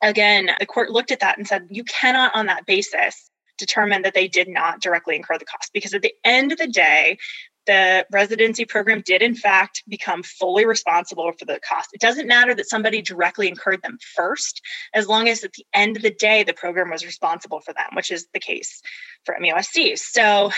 again, 0.02 0.50
the 0.60 0.66
court 0.66 0.92
looked 0.92 1.12
at 1.12 1.22
that 1.22 1.38
and 1.38 1.48
said, 1.48 1.68
you 1.70 1.86
cannot 1.86 2.36
on 2.36 2.48
that 2.48 2.66
basis 2.66 3.30
determine 3.58 4.02
that 4.02 4.14
they 4.14 4.28
did 4.28 4.48
not 4.50 4.82
directly 4.82 5.16
incur 5.16 5.38
the 5.38 5.46
cost 5.46 5.72
because 5.74 5.94
at 5.94 6.02
the 6.02 6.14
end 6.24 6.52
of 6.52 6.58
the 6.58 6.68
day 6.68 7.18
the 7.66 8.06
residency 8.12 8.66
program 8.66 9.02
did 9.06 9.22
in 9.22 9.36
fact 9.36 9.84
become 9.88 10.24
fully 10.24 10.66
responsible 10.66 11.32
for 11.38 11.46
the 11.46 11.60
cost. 11.68 11.90
It 11.94 12.02
doesn't 12.02 12.28
matter 12.28 12.54
that 12.56 12.70
somebody 12.70 13.02
directly 13.02 13.48
incurred 13.48 13.82
them 13.82 13.98
first, 14.16 14.62
as 14.94 15.08
long 15.08 15.30
as 15.30 15.44
at 15.44 15.54
the 15.54 15.66
end 15.74 15.98
of 15.98 16.04
the 16.04 16.12
day 16.12 16.44
the 16.44 16.54
program 16.54 16.90
was 16.90 17.06
responsible 17.06 17.60
for 17.62 17.74
them, 17.74 17.90
which 17.94 18.12
is 18.12 18.28
the 18.34 18.40
case 18.40 18.82
for 19.26 19.36
MUSC. 19.40 19.98
So 19.98 20.52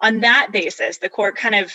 on 0.00 0.20
that 0.20 0.50
basis, 0.52 0.98
the 0.98 1.08
court 1.08 1.36
kind 1.36 1.56
of 1.56 1.72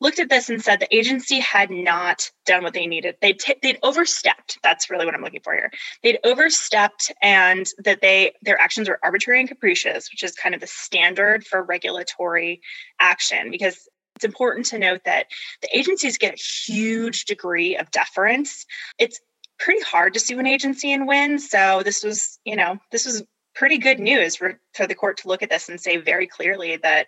looked 0.00 0.18
at 0.18 0.30
this 0.30 0.48
and 0.48 0.62
said 0.62 0.80
the 0.80 0.94
agency 0.94 1.40
had 1.40 1.70
not 1.70 2.30
done 2.46 2.62
what 2.62 2.72
they 2.72 2.86
needed. 2.86 3.16
They'd, 3.20 3.38
t- 3.38 3.56
they'd 3.62 3.78
overstepped. 3.82 4.58
That's 4.62 4.88
really 4.88 5.04
what 5.04 5.14
I'm 5.14 5.22
looking 5.22 5.42
for 5.42 5.52
here. 5.52 5.70
They'd 6.02 6.18
overstepped 6.24 7.12
and 7.22 7.66
that 7.84 8.00
they 8.00 8.32
their 8.42 8.60
actions 8.60 8.88
were 8.88 8.98
arbitrary 9.02 9.40
and 9.40 9.48
capricious, 9.48 10.10
which 10.10 10.22
is 10.22 10.34
kind 10.34 10.54
of 10.54 10.60
the 10.60 10.66
standard 10.66 11.46
for 11.46 11.62
regulatory 11.62 12.60
action 12.98 13.50
because 13.50 13.88
it's 14.16 14.24
important 14.24 14.66
to 14.66 14.78
note 14.78 15.02
that 15.04 15.26
the 15.62 15.68
agencies 15.76 16.18
get 16.18 16.34
a 16.34 16.72
huge 16.72 17.26
degree 17.26 17.76
of 17.76 17.90
deference. 17.90 18.66
It's 18.98 19.20
pretty 19.58 19.82
hard 19.82 20.14
to 20.14 20.20
sue 20.20 20.38
an 20.38 20.46
agency 20.46 20.92
and 20.92 21.06
win. 21.06 21.38
So 21.38 21.82
this 21.84 22.02
was, 22.02 22.38
you 22.44 22.56
know, 22.56 22.78
this 22.90 23.04
was 23.04 23.22
pretty 23.54 23.78
good 23.78 24.00
news 24.00 24.36
for, 24.36 24.60
for 24.74 24.86
the 24.86 24.94
court 24.94 25.18
to 25.18 25.28
look 25.28 25.42
at 25.42 25.50
this 25.50 25.68
and 25.68 25.80
say 25.80 25.98
very 25.98 26.26
clearly 26.26 26.76
that 26.78 27.06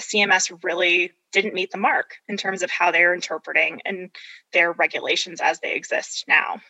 CMS 0.00 0.56
really 0.62 1.12
didn't 1.32 1.54
meet 1.54 1.70
the 1.70 1.78
mark 1.78 2.16
in 2.28 2.36
terms 2.36 2.62
of 2.62 2.70
how 2.70 2.90
they're 2.90 3.14
interpreting 3.14 3.80
and 3.84 4.10
their 4.52 4.72
regulations 4.72 5.40
as 5.40 5.60
they 5.60 5.74
exist 5.74 6.24
now. 6.28 6.60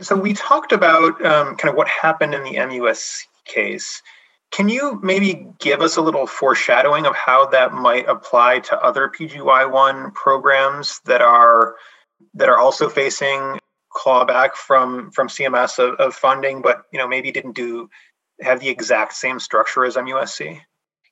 So 0.00 0.16
we 0.16 0.34
talked 0.34 0.72
about 0.72 1.24
um, 1.24 1.56
kind 1.56 1.70
of 1.70 1.76
what 1.76 1.88
happened 1.88 2.34
in 2.34 2.44
the 2.44 2.64
MUS 2.66 3.26
case. 3.44 4.02
Can 4.52 4.68
you 4.68 4.98
maybe 5.02 5.48
give 5.58 5.80
us 5.80 5.96
a 5.96 6.02
little 6.02 6.26
foreshadowing 6.26 7.06
of 7.06 7.14
how 7.14 7.46
that 7.46 7.72
might 7.72 8.08
apply 8.08 8.60
to 8.60 8.78
other 8.80 9.08
PGY1 9.08 10.14
programs 10.14 11.00
that 11.04 11.20
are 11.20 11.76
that 12.34 12.48
are 12.48 12.58
also 12.58 12.88
facing 12.88 13.58
clawback 13.94 14.54
from 14.54 15.10
from 15.10 15.28
CMS 15.28 15.78
of, 15.78 15.94
of 15.96 16.14
funding, 16.14 16.62
but 16.62 16.82
you 16.92 16.98
know 16.98 17.08
maybe 17.08 17.32
didn't 17.32 17.52
do 17.52 17.88
have 18.40 18.60
the 18.60 18.68
exact 18.68 19.14
same 19.14 19.40
structure 19.40 19.84
as 19.84 19.96
MUSC? 19.96 20.60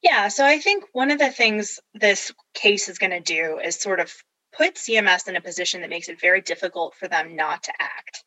Yeah, 0.03 0.29
so 0.29 0.45
I 0.45 0.59
think 0.59 0.85
one 0.93 1.11
of 1.11 1.19
the 1.19 1.31
things 1.31 1.81
this 1.95 2.31
case 2.53 2.89
is 2.89 2.99
going 2.99 3.13
to 3.13 3.21
do 3.21 3.59
is 3.59 3.77
sort 3.77 4.01
of 4.01 4.13
put 4.57 4.75
CMS 4.75 5.27
in 5.29 5.37
a 5.37 5.41
position 5.41 5.81
that 5.81 5.91
makes 5.91 6.09
it 6.09 6.21
very 6.21 6.41
difficult 6.41 6.95
for 6.95 7.09
them 7.09 7.37
not 7.37 7.63
to 7.65 7.73
act. 7.81 8.23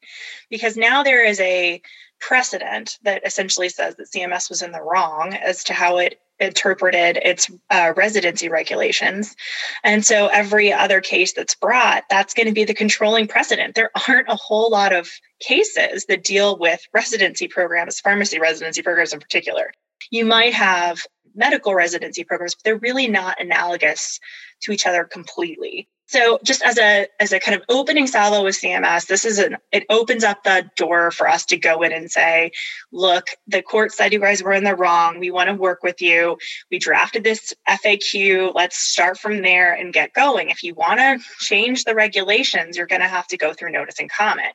Because 0.49 0.75
now 0.75 1.03
there 1.03 1.23
is 1.23 1.39
a 1.39 1.81
precedent 2.19 2.97
that 3.03 3.25
essentially 3.25 3.69
says 3.69 3.95
that 3.95 4.11
CMS 4.11 4.49
was 4.49 4.61
in 4.61 4.71
the 4.71 4.81
wrong 4.81 5.33
as 5.33 5.63
to 5.65 5.73
how 5.73 5.97
it 5.97 6.19
interpreted 6.39 7.17
its 7.17 7.49
uh, 7.69 7.93
residency 7.95 8.49
regulations. 8.49 9.35
And 9.83 10.05
so 10.05 10.27
every 10.27 10.71
other 10.71 11.01
case 11.01 11.33
that's 11.33 11.55
brought, 11.55 12.03
that's 12.09 12.33
going 12.33 12.47
to 12.47 12.53
be 12.53 12.63
the 12.63 12.73
controlling 12.73 13.27
precedent. 13.27 13.75
There 13.75 13.91
aren't 14.07 14.29
a 14.29 14.35
whole 14.35 14.69
lot 14.69 14.93
of 14.93 15.09
cases 15.39 16.05
that 16.05 16.23
deal 16.23 16.57
with 16.57 16.81
residency 16.93 17.47
programs, 17.47 17.99
pharmacy 17.99 18.39
residency 18.39 18.81
programs 18.81 19.13
in 19.13 19.19
particular. 19.19 19.71
You 20.11 20.25
might 20.25 20.53
have 20.53 21.01
medical 21.37 21.73
residency 21.73 22.23
programs, 22.23 22.55
but 22.55 22.63
they're 22.63 22.77
really 22.77 23.07
not 23.07 23.39
analogous 23.39 24.19
to 24.61 24.71
each 24.71 24.85
other 24.85 25.05
completely. 25.05 25.87
So 26.09 26.39
just 26.41 26.63
as 26.63 26.77
a 26.77 27.07
as 27.19 27.33
a 27.33 27.39
kind 27.39 27.55
of 27.55 27.63
opening 27.67 28.07
salvo 28.07 28.43
with 28.43 28.55
cms 28.55 29.07
this 29.07 29.25
is 29.25 29.39
an 29.39 29.57
it 29.73 29.85
opens 29.89 30.23
up 30.23 30.43
the 30.43 30.69
door 30.77 31.11
for 31.11 31.27
us 31.27 31.45
to 31.47 31.57
go 31.57 31.81
in 31.81 31.91
and 31.91 32.09
say 32.09 32.51
look 32.93 33.27
the 33.45 33.61
court 33.61 33.91
said 33.91 34.13
you 34.13 34.19
guys 34.19 34.41
were 34.41 34.53
in 34.53 34.63
the 34.63 34.75
wrong. 34.75 35.19
We 35.19 35.31
want 35.31 35.49
to 35.49 35.53
work 35.53 35.83
with 35.83 36.01
you. 36.01 36.37
We 36.71 36.79
drafted 36.79 37.25
this 37.25 37.53
faq 37.67 38.53
let's 38.55 38.77
start 38.77 39.19
from 39.19 39.41
there 39.41 39.73
and 39.73 39.93
get 39.93 40.13
going. 40.13 40.49
If 40.49 40.63
you 40.63 40.73
want 40.75 40.99
to 40.99 41.19
change 41.39 41.83
the 41.83 41.93
regulations 41.93 42.77
you're 42.77 42.87
going 42.87 43.01
to 43.01 43.07
have 43.07 43.27
to 43.27 43.37
go 43.37 43.53
through 43.53 43.71
notice 43.71 43.99
and 43.99 44.09
comment. 44.09 44.53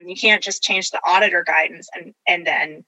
You 0.00 0.16
can't 0.16 0.42
just 0.42 0.62
change 0.62 0.90
the 0.90 1.00
auditor 1.06 1.44
guidance 1.44 1.88
and 1.94 2.14
and 2.26 2.46
then 2.46 2.84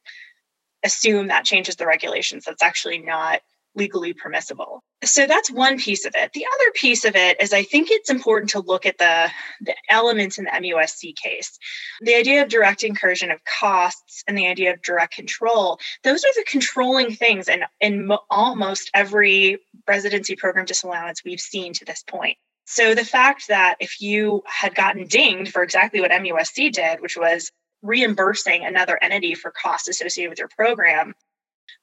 assume 0.85 1.29
that 1.29 1.45
changes 1.45 1.76
the 1.76 1.87
regulations 1.87 2.45
that's 2.45 2.62
actually 2.62 2.99
not 2.99 3.41
legally 3.75 4.12
permissible. 4.12 4.83
So 5.03 5.26
that's 5.26 5.50
one 5.50 5.79
piece 5.79 6.05
of 6.07 6.14
it. 6.14 6.33
The 6.33 6.47
other 6.55 6.71
piece 6.75 7.05
of 7.05 7.17
it 7.17 7.41
is 7.41 7.53
I 7.53 7.64
think 7.64 7.88
it's 7.91 8.11
important 8.11 8.50
to 8.50 8.61
look 8.61 8.87
at 8.87 8.99
the, 8.99 9.31
the 9.61 9.75
elements 9.91 10.38
in 10.38 10.45
the 10.45 10.50
MUSC 10.50 11.17
case. 11.17 11.59
The 12.00 12.14
idea 12.14 12.43
of 12.43 12.49
direct 12.49 12.85
incursion 12.85 13.31
of 13.31 13.41
costs 13.45 14.23
and 14.26 14.38
the 14.38 14.47
idea 14.47 14.73
of 14.73 14.83
direct 14.83 15.14
control, 15.14 15.79
those 16.05 16.25
are 16.25 16.35
the 16.37 16.45
controlling 16.49 17.14
things 17.14 17.49
in, 17.49 17.64
in 17.81 18.07
mo- 18.07 18.25
almost 18.31 18.91
every 18.95 19.59
residency 19.87 20.37
program 20.37 20.64
disallowance 20.64 21.23
we've 21.25 21.41
seen 21.41 21.73
to 21.75 21.85
this 21.85 22.05
point. 22.07 22.38
So 22.67 22.95
the 22.95 23.05
fact 23.05 23.49
that 23.49 23.76
if 23.81 24.00
you 24.00 24.43
had 24.47 24.75
gotten 24.75 25.07
dinged 25.07 25.53
for 25.53 25.62
exactly 25.62 26.00
what 26.00 26.12
MUSC 26.12 26.73
did, 26.73 27.00
which 27.00 27.17
was 27.17 27.50
reimbursing 27.85 28.64
another 28.64 28.99
entity 29.00 29.35
for 29.35 29.53
costs 29.53 29.88
associated 29.88 30.31
with 30.31 30.38
your 30.38 30.49
program, 30.49 31.14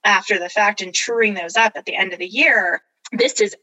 after 0.03 0.39
the 0.39 0.49
fact 0.49 0.81
and 0.81 0.93
truing 0.93 1.35
those 1.35 1.55
up 1.55 1.73
at 1.75 1.85
the 1.85 1.95
end 1.95 2.11
of 2.11 2.19
the 2.19 2.27
year, 2.27 2.81
this 3.11 3.39
is 3.39 3.55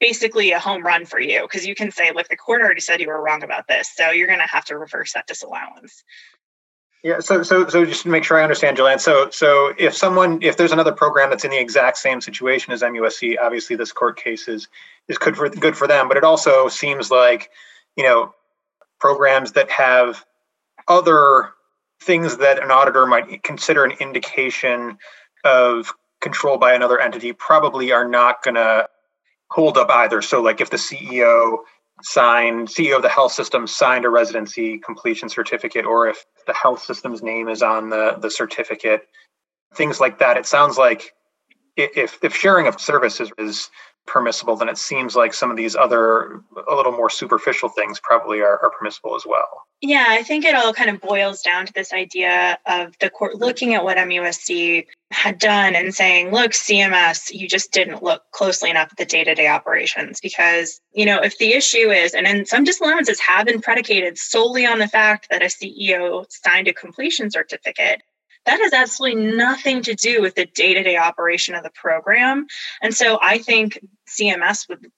basically 0.00 0.52
a 0.52 0.58
home 0.58 0.84
run 0.84 1.06
for 1.06 1.18
you 1.18 1.42
because 1.42 1.66
you 1.66 1.74
can 1.74 1.90
say, 1.90 2.12
look, 2.12 2.28
the 2.28 2.36
court 2.36 2.60
already 2.60 2.80
said 2.80 3.00
you 3.00 3.08
were 3.08 3.20
wrong 3.20 3.42
about 3.42 3.66
this. 3.68 3.90
So 3.94 4.10
you're 4.10 4.26
going 4.26 4.38
to 4.38 4.46
have 4.46 4.66
to 4.66 4.78
reverse 4.78 5.14
that 5.14 5.26
disallowance. 5.26 6.04
Yeah, 7.04 7.20
so 7.20 7.44
so 7.44 7.68
so 7.68 7.84
just 7.84 8.02
to 8.02 8.08
make 8.08 8.24
sure 8.24 8.40
I 8.40 8.42
understand, 8.42 8.76
Joanne. 8.76 8.98
So 8.98 9.30
so 9.30 9.72
if 9.78 9.94
someone 9.94 10.42
if 10.42 10.56
there's 10.56 10.72
another 10.72 10.90
program 10.90 11.30
that's 11.30 11.44
in 11.44 11.52
the 11.52 11.60
exact 11.60 11.96
same 11.96 12.20
situation 12.20 12.72
as 12.72 12.82
MUSC, 12.82 13.36
obviously 13.40 13.76
this 13.76 13.92
court 13.92 14.16
case 14.16 14.48
is 14.48 14.66
is 15.06 15.16
good 15.16 15.36
for 15.36 15.48
good 15.48 15.76
for 15.76 15.86
them. 15.86 16.08
But 16.08 16.16
it 16.16 16.24
also 16.24 16.66
seems 16.66 17.08
like 17.08 17.50
you 17.96 18.02
know 18.02 18.34
programs 18.98 19.52
that 19.52 19.70
have 19.70 20.24
other 20.88 21.50
things 22.00 22.38
that 22.38 22.62
an 22.62 22.70
auditor 22.70 23.06
might 23.06 23.42
consider 23.42 23.84
an 23.84 23.92
indication 24.00 24.98
of 25.44 25.92
control 26.20 26.58
by 26.58 26.74
another 26.74 26.98
entity 26.98 27.32
probably 27.32 27.92
are 27.92 28.08
not 28.08 28.42
going 28.42 28.54
to 28.54 28.88
hold 29.50 29.78
up 29.78 29.90
either. 29.90 30.22
So 30.22 30.42
like 30.42 30.60
if 30.60 30.70
the 30.70 30.76
CEO 30.76 31.58
signed 32.02 32.68
CEO 32.68 32.96
of 32.96 33.02
the 33.02 33.08
health 33.08 33.32
system 33.32 33.66
signed 33.66 34.04
a 34.04 34.08
residency 34.08 34.78
completion 34.78 35.28
certificate 35.28 35.84
or 35.84 36.06
if 36.08 36.24
the 36.46 36.54
health 36.54 36.82
system's 36.82 37.22
name 37.22 37.48
is 37.48 37.62
on 37.62 37.90
the 37.90 38.16
the 38.20 38.30
certificate 38.30 39.08
things 39.74 39.98
like 39.98 40.18
that 40.20 40.36
it 40.36 40.46
sounds 40.46 40.78
like 40.78 41.12
if 41.76 42.18
if 42.22 42.36
sharing 42.36 42.68
of 42.68 42.80
services 42.80 43.32
is 43.38 43.68
permissible 44.08 44.56
then 44.56 44.68
it 44.68 44.78
seems 44.78 45.14
like 45.14 45.32
some 45.32 45.50
of 45.50 45.56
these 45.56 45.76
other 45.76 46.42
a 46.68 46.74
little 46.74 46.92
more 46.92 47.10
superficial 47.10 47.68
things 47.68 48.00
probably 48.00 48.40
are, 48.40 48.58
are 48.62 48.70
permissible 48.70 49.14
as 49.14 49.24
well 49.26 49.66
yeah 49.80 50.06
i 50.08 50.22
think 50.22 50.44
it 50.44 50.54
all 50.54 50.72
kind 50.72 50.90
of 50.90 51.00
boils 51.00 51.42
down 51.42 51.66
to 51.66 51.72
this 51.72 51.92
idea 51.92 52.58
of 52.66 52.94
the 53.00 53.10
court 53.10 53.36
looking 53.36 53.74
at 53.74 53.84
what 53.84 53.96
musc 53.98 54.86
had 55.10 55.38
done 55.38 55.74
and 55.74 55.94
saying, 55.94 56.30
look, 56.30 56.52
CMS, 56.52 57.32
you 57.32 57.48
just 57.48 57.72
didn't 57.72 58.02
look 58.02 58.22
closely 58.32 58.68
enough 58.68 58.88
at 58.90 58.98
the 58.98 59.06
day 59.06 59.24
to 59.24 59.34
day 59.34 59.48
operations. 59.48 60.20
Because, 60.20 60.80
you 60.92 61.06
know, 61.06 61.20
if 61.20 61.38
the 61.38 61.52
issue 61.52 61.90
is, 61.90 62.14
and 62.14 62.26
then 62.26 62.44
some 62.44 62.64
disallowances 62.64 63.18
have 63.20 63.46
been 63.46 63.60
predicated 63.60 64.18
solely 64.18 64.66
on 64.66 64.78
the 64.78 64.88
fact 64.88 65.28
that 65.30 65.42
a 65.42 65.46
CEO 65.46 66.26
signed 66.28 66.68
a 66.68 66.74
completion 66.74 67.30
certificate, 67.30 68.02
that 68.48 68.60
has 68.60 68.72
absolutely 68.72 69.26
nothing 69.26 69.82
to 69.82 69.94
do 69.94 70.22
with 70.22 70.34
the 70.34 70.46
day 70.46 70.72
to 70.72 70.82
day 70.82 70.96
operation 70.96 71.54
of 71.54 71.62
the 71.62 71.70
program. 71.70 72.46
And 72.80 72.94
so 72.94 73.18
I 73.20 73.38
think 73.38 73.78
CMS 74.08 74.66
would 74.70 74.90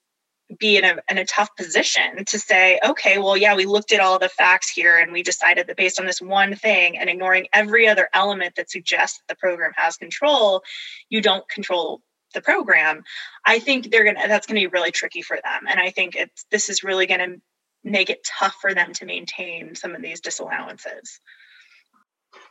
be 0.57 0.77
in 0.77 0.85
a, 0.85 0.95
in 1.09 1.17
a 1.17 1.25
tough 1.25 1.49
position 1.57 2.23
to 2.25 2.39
say, 2.39 2.79
okay, 2.81 3.17
well, 3.17 3.35
yeah, 3.35 3.55
we 3.55 3.65
looked 3.65 3.91
at 3.91 3.99
all 3.99 4.19
the 4.19 4.29
facts 4.29 4.69
here 4.69 4.97
and 4.97 5.11
we 5.11 5.21
decided 5.21 5.67
that 5.67 5.75
based 5.75 5.99
on 5.99 6.05
this 6.05 6.21
one 6.21 6.55
thing 6.55 6.97
and 6.97 7.09
ignoring 7.09 7.47
every 7.51 7.89
other 7.89 8.07
element 8.13 8.55
that 8.55 8.71
suggests 8.71 9.19
that 9.19 9.33
the 9.33 9.39
program 9.39 9.71
has 9.75 9.97
control, 9.97 10.63
you 11.09 11.21
don't 11.21 11.47
control 11.49 12.01
the 12.33 12.41
program. 12.41 13.03
I 13.45 13.59
think 13.59 13.91
they're 13.91 14.05
gonna 14.05 14.29
that's 14.29 14.47
gonna 14.47 14.61
be 14.61 14.67
really 14.67 14.91
tricky 14.91 15.21
for 15.21 15.35
them. 15.35 15.65
And 15.69 15.77
I 15.77 15.89
think 15.89 16.15
it's 16.15 16.45
this 16.51 16.69
is 16.69 16.85
really 16.85 17.05
gonna 17.05 17.35
make 17.83 18.09
it 18.09 18.25
tough 18.39 18.55
for 18.61 18.73
them 18.73 18.93
to 18.93 19.05
maintain 19.05 19.75
some 19.75 19.93
of 19.93 20.01
these 20.01 20.21
disallowances. 20.21 21.19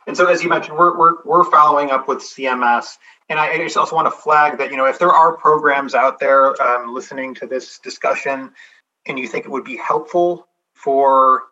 And 0.07 0.17
so, 0.17 0.27
as 0.27 0.43
you 0.43 0.49
mentioned, 0.49 0.77
we're, 0.77 0.97
we're, 0.97 1.23
we're 1.23 1.43
following 1.43 1.91
up 1.91 2.07
with 2.07 2.19
CMS. 2.19 2.97
And 3.29 3.39
I, 3.39 3.57
just 3.57 3.77
also 3.77 3.95
want 3.95 4.07
to 4.07 4.11
flag 4.11 4.57
that, 4.57 4.71
you 4.71 4.77
know, 4.77 4.85
if 4.85 4.99
there 4.99 5.11
are 5.11 5.37
programs 5.37 5.95
out 5.95 6.19
there 6.19 6.59
um, 6.61 6.93
listening 6.93 7.35
to 7.35 7.47
this 7.47 7.79
discussion 7.79 8.51
and 9.07 9.17
you 9.17 9.27
think 9.27 9.45
it 9.45 9.51
would 9.51 9.63
be 9.63 9.77
helpful 9.77 10.47
for 10.73 11.43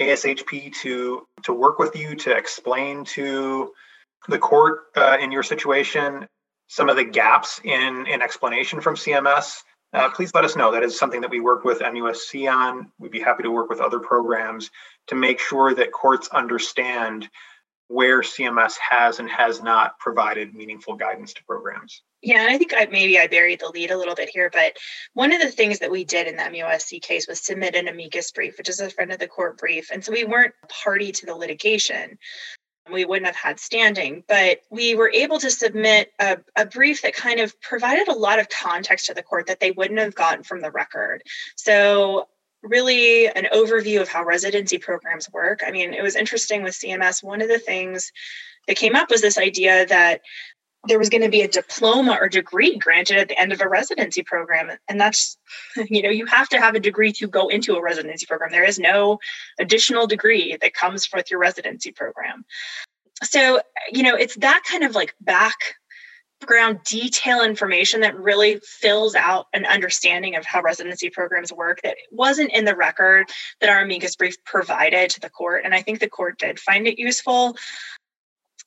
ASHP 0.00 0.74
to, 0.82 1.26
to 1.44 1.52
work 1.52 1.78
with 1.78 1.94
you 1.96 2.14
to 2.16 2.36
explain 2.36 3.04
to 3.04 3.72
the 4.28 4.38
court 4.38 4.86
uh, 4.96 5.16
in 5.20 5.30
your 5.30 5.42
situation 5.42 6.26
some 6.68 6.88
of 6.88 6.96
the 6.96 7.04
gaps 7.04 7.60
in, 7.64 8.06
in 8.06 8.20
explanation 8.20 8.80
from 8.80 8.94
CMS, 8.94 9.62
uh, 9.94 10.10
please 10.10 10.34
let 10.34 10.44
us 10.44 10.54
know. 10.54 10.72
That 10.72 10.82
is 10.82 10.98
something 10.98 11.22
that 11.22 11.30
we 11.30 11.40
work 11.40 11.64
with 11.64 11.80
MUSC 11.80 12.52
on. 12.52 12.92
We'd 12.98 13.10
be 13.10 13.20
happy 13.20 13.42
to 13.42 13.50
work 13.50 13.70
with 13.70 13.80
other 13.80 13.98
programs 13.98 14.70
to 15.06 15.14
make 15.14 15.40
sure 15.40 15.74
that 15.74 15.92
courts 15.92 16.28
understand 16.28 17.28
where 17.88 18.20
CMS 18.20 18.74
has 18.78 19.18
and 19.18 19.28
has 19.30 19.62
not 19.62 19.98
provided 19.98 20.54
meaningful 20.54 20.94
guidance 20.94 21.32
to 21.34 21.44
programs. 21.44 22.02
Yeah, 22.20 22.42
and 22.42 22.50
I 22.50 22.58
think 22.58 22.74
I, 22.76 22.86
maybe 22.90 23.18
I 23.18 23.28
buried 23.28 23.60
the 23.60 23.70
lead 23.70 23.90
a 23.90 23.96
little 23.96 24.14
bit 24.14 24.28
here, 24.28 24.50
but 24.52 24.76
one 25.14 25.32
of 25.32 25.40
the 25.40 25.50
things 25.50 25.78
that 25.78 25.90
we 25.90 26.04
did 26.04 26.26
in 26.26 26.36
the 26.36 26.42
MUSC 26.42 27.00
case 27.00 27.26
was 27.26 27.40
submit 27.40 27.74
an 27.74 27.88
amicus 27.88 28.30
brief, 28.32 28.58
which 28.58 28.68
is 28.68 28.80
a 28.80 28.90
friend 28.90 29.12
of 29.12 29.18
the 29.18 29.28
court 29.28 29.58
brief. 29.58 29.90
And 29.90 30.04
so 30.04 30.12
we 30.12 30.24
weren't 30.24 30.54
a 30.62 30.66
party 30.66 31.12
to 31.12 31.26
the 31.26 31.34
litigation. 31.34 32.18
We 32.90 33.04
wouldn't 33.04 33.26
have 33.26 33.36
had 33.36 33.60
standing, 33.60 34.24
but 34.26 34.60
we 34.70 34.94
were 34.94 35.10
able 35.12 35.38
to 35.40 35.50
submit 35.50 36.10
a, 36.18 36.38
a 36.56 36.66
brief 36.66 37.02
that 37.02 37.14
kind 37.14 37.40
of 37.40 37.58
provided 37.60 38.08
a 38.08 38.14
lot 38.14 38.38
of 38.38 38.48
context 38.48 39.06
to 39.06 39.14
the 39.14 39.22
court 39.22 39.46
that 39.46 39.60
they 39.60 39.70
wouldn't 39.70 40.00
have 40.00 40.14
gotten 40.14 40.42
from 40.42 40.60
the 40.60 40.70
record. 40.70 41.22
So 41.56 42.28
really 42.62 43.28
an 43.28 43.46
overview 43.52 44.00
of 44.00 44.08
how 44.08 44.24
residency 44.24 44.78
programs 44.78 45.30
work. 45.30 45.60
I 45.66 45.70
mean, 45.70 45.94
it 45.94 46.02
was 46.02 46.16
interesting 46.16 46.62
with 46.62 46.74
CMS. 46.74 47.22
One 47.22 47.40
of 47.40 47.48
the 47.48 47.58
things 47.58 48.12
that 48.66 48.76
came 48.76 48.96
up 48.96 49.10
was 49.10 49.20
this 49.20 49.38
idea 49.38 49.86
that 49.86 50.20
there 50.84 50.98
was 50.98 51.08
going 51.08 51.22
to 51.22 51.28
be 51.28 51.42
a 51.42 51.48
diploma 51.48 52.16
or 52.20 52.28
degree 52.28 52.76
granted 52.78 53.18
at 53.18 53.28
the 53.28 53.38
end 53.38 53.52
of 53.52 53.60
a 53.60 53.68
residency 53.68 54.22
program. 54.22 54.70
And 54.88 55.00
that's, 55.00 55.36
you 55.76 56.02
know, 56.02 56.10
you 56.10 56.26
have 56.26 56.48
to 56.50 56.60
have 56.60 56.74
a 56.74 56.80
degree 56.80 57.12
to 57.14 57.26
go 57.26 57.48
into 57.48 57.74
a 57.74 57.82
residency 57.82 58.26
program. 58.26 58.50
There 58.52 58.64
is 58.64 58.78
no 58.78 59.18
additional 59.58 60.06
degree 60.06 60.56
that 60.60 60.74
comes 60.74 61.08
with 61.12 61.30
your 61.30 61.40
residency 61.40 61.92
program. 61.92 62.44
So, 63.24 63.60
you 63.92 64.04
know, 64.04 64.14
it's 64.14 64.36
that 64.36 64.62
kind 64.68 64.84
of 64.84 64.94
like 64.94 65.14
back 65.20 65.56
background 66.40 66.80
detail 66.84 67.42
information 67.42 68.00
that 68.00 68.18
really 68.18 68.60
fills 68.64 69.14
out 69.14 69.46
an 69.52 69.66
understanding 69.66 70.36
of 70.36 70.44
how 70.44 70.62
residency 70.62 71.10
programs 71.10 71.52
work 71.52 71.80
that 71.82 71.96
wasn't 72.10 72.52
in 72.52 72.64
the 72.64 72.76
record 72.76 73.28
that 73.60 73.70
our 73.70 73.82
amicus 73.82 74.16
brief 74.16 74.42
provided 74.44 75.10
to 75.10 75.20
the 75.20 75.30
court. 75.30 75.62
And 75.64 75.74
I 75.74 75.82
think 75.82 76.00
the 76.00 76.08
court 76.08 76.38
did 76.38 76.60
find 76.60 76.86
it 76.86 76.98
useful. 76.98 77.56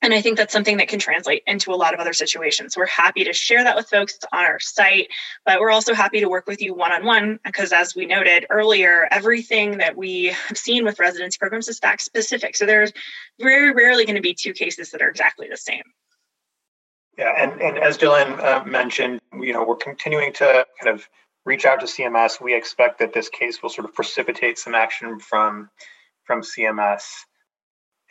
And 0.03 0.15
I 0.15 0.21
think 0.21 0.37
that's 0.37 0.51
something 0.51 0.77
that 0.77 0.87
can 0.87 0.97
translate 0.97 1.43
into 1.45 1.71
a 1.71 1.75
lot 1.75 1.93
of 1.93 1.99
other 1.99 2.13
situations. 2.13 2.75
We're 2.75 2.87
happy 2.87 3.23
to 3.23 3.33
share 3.33 3.63
that 3.63 3.75
with 3.75 3.87
folks 3.87 4.17
on 4.33 4.45
our 4.45 4.59
site, 4.59 5.09
but 5.45 5.59
we're 5.59 5.69
also 5.69 5.93
happy 5.93 6.19
to 6.21 6.29
work 6.29 6.47
with 6.47 6.59
you 6.59 6.73
one 6.73 6.91
on 6.91 7.05
one 7.05 7.39
because, 7.45 7.71
as 7.71 7.95
we 7.95 8.07
noted 8.07 8.47
earlier, 8.49 9.07
everything 9.11 9.77
that 9.77 9.95
we 9.95 10.35
have 10.47 10.57
seen 10.57 10.85
with 10.85 10.99
residency 10.99 11.37
programs 11.37 11.67
is 11.67 11.77
fact 11.77 12.01
specific. 12.01 12.55
So 12.55 12.65
there's 12.65 12.91
very 13.39 13.71
rarely 13.71 14.05
going 14.05 14.15
to 14.15 14.21
be 14.23 14.33
two 14.33 14.53
cases 14.53 14.89
that 14.89 15.03
are 15.03 15.09
exactly 15.09 15.47
the 15.47 15.57
same. 15.57 15.83
Yeah, 17.21 17.33
and, 17.37 17.61
and 17.61 17.77
as 17.77 17.99
Dylan 17.99 18.43
uh, 18.43 18.65
mentioned, 18.65 19.21
you 19.39 19.53
know, 19.53 19.63
we're 19.63 19.75
continuing 19.75 20.33
to 20.33 20.65
kind 20.81 20.95
of 20.95 21.07
reach 21.45 21.67
out 21.67 21.79
to 21.81 21.85
CMS. 21.85 22.41
We 22.41 22.55
expect 22.55 22.97
that 22.97 23.13
this 23.13 23.29
case 23.29 23.61
will 23.61 23.69
sort 23.69 23.87
of 23.87 23.93
precipitate 23.93 24.57
some 24.57 24.73
action 24.73 25.19
from 25.19 25.69
from 26.23 26.41
CMS, 26.41 27.03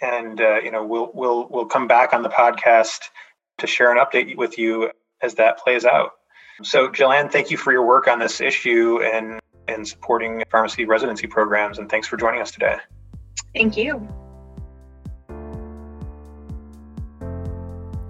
and 0.00 0.40
uh, 0.40 0.60
you 0.60 0.70
know, 0.70 0.86
we'll 0.86 1.10
we'll 1.12 1.48
we'll 1.50 1.66
come 1.66 1.88
back 1.88 2.14
on 2.14 2.22
the 2.22 2.28
podcast 2.28 3.00
to 3.58 3.66
share 3.66 3.90
an 3.90 3.98
update 3.98 4.36
with 4.36 4.58
you 4.58 4.92
as 5.20 5.34
that 5.34 5.58
plays 5.58 5.84
out. 5.84 6.12
So, 6.62 6.88
Jillian, 6.88 7.32
thank 7.32 7.50
you 7.50 7.56
for 7.56 7.72
your 7.72 7.84
work 7.84 8.06
on 8.06 8.20
this 8.20 8.40
issue 8.40 9.00
and 9.02 9.40
and 9.66 9.88
supporting 9.88 10.44
pharmacy 10.52 10.84
residency 10.84 11.26
programs, 11.26 11.78
and 11.78 11.90
thanks 11.90 12.06
for 12.06 12.16
joining 12.16 12.42
us 12.42 12.52
today. 12.52 12.76
Thank 13.56 13.76
you. 13.76 14.08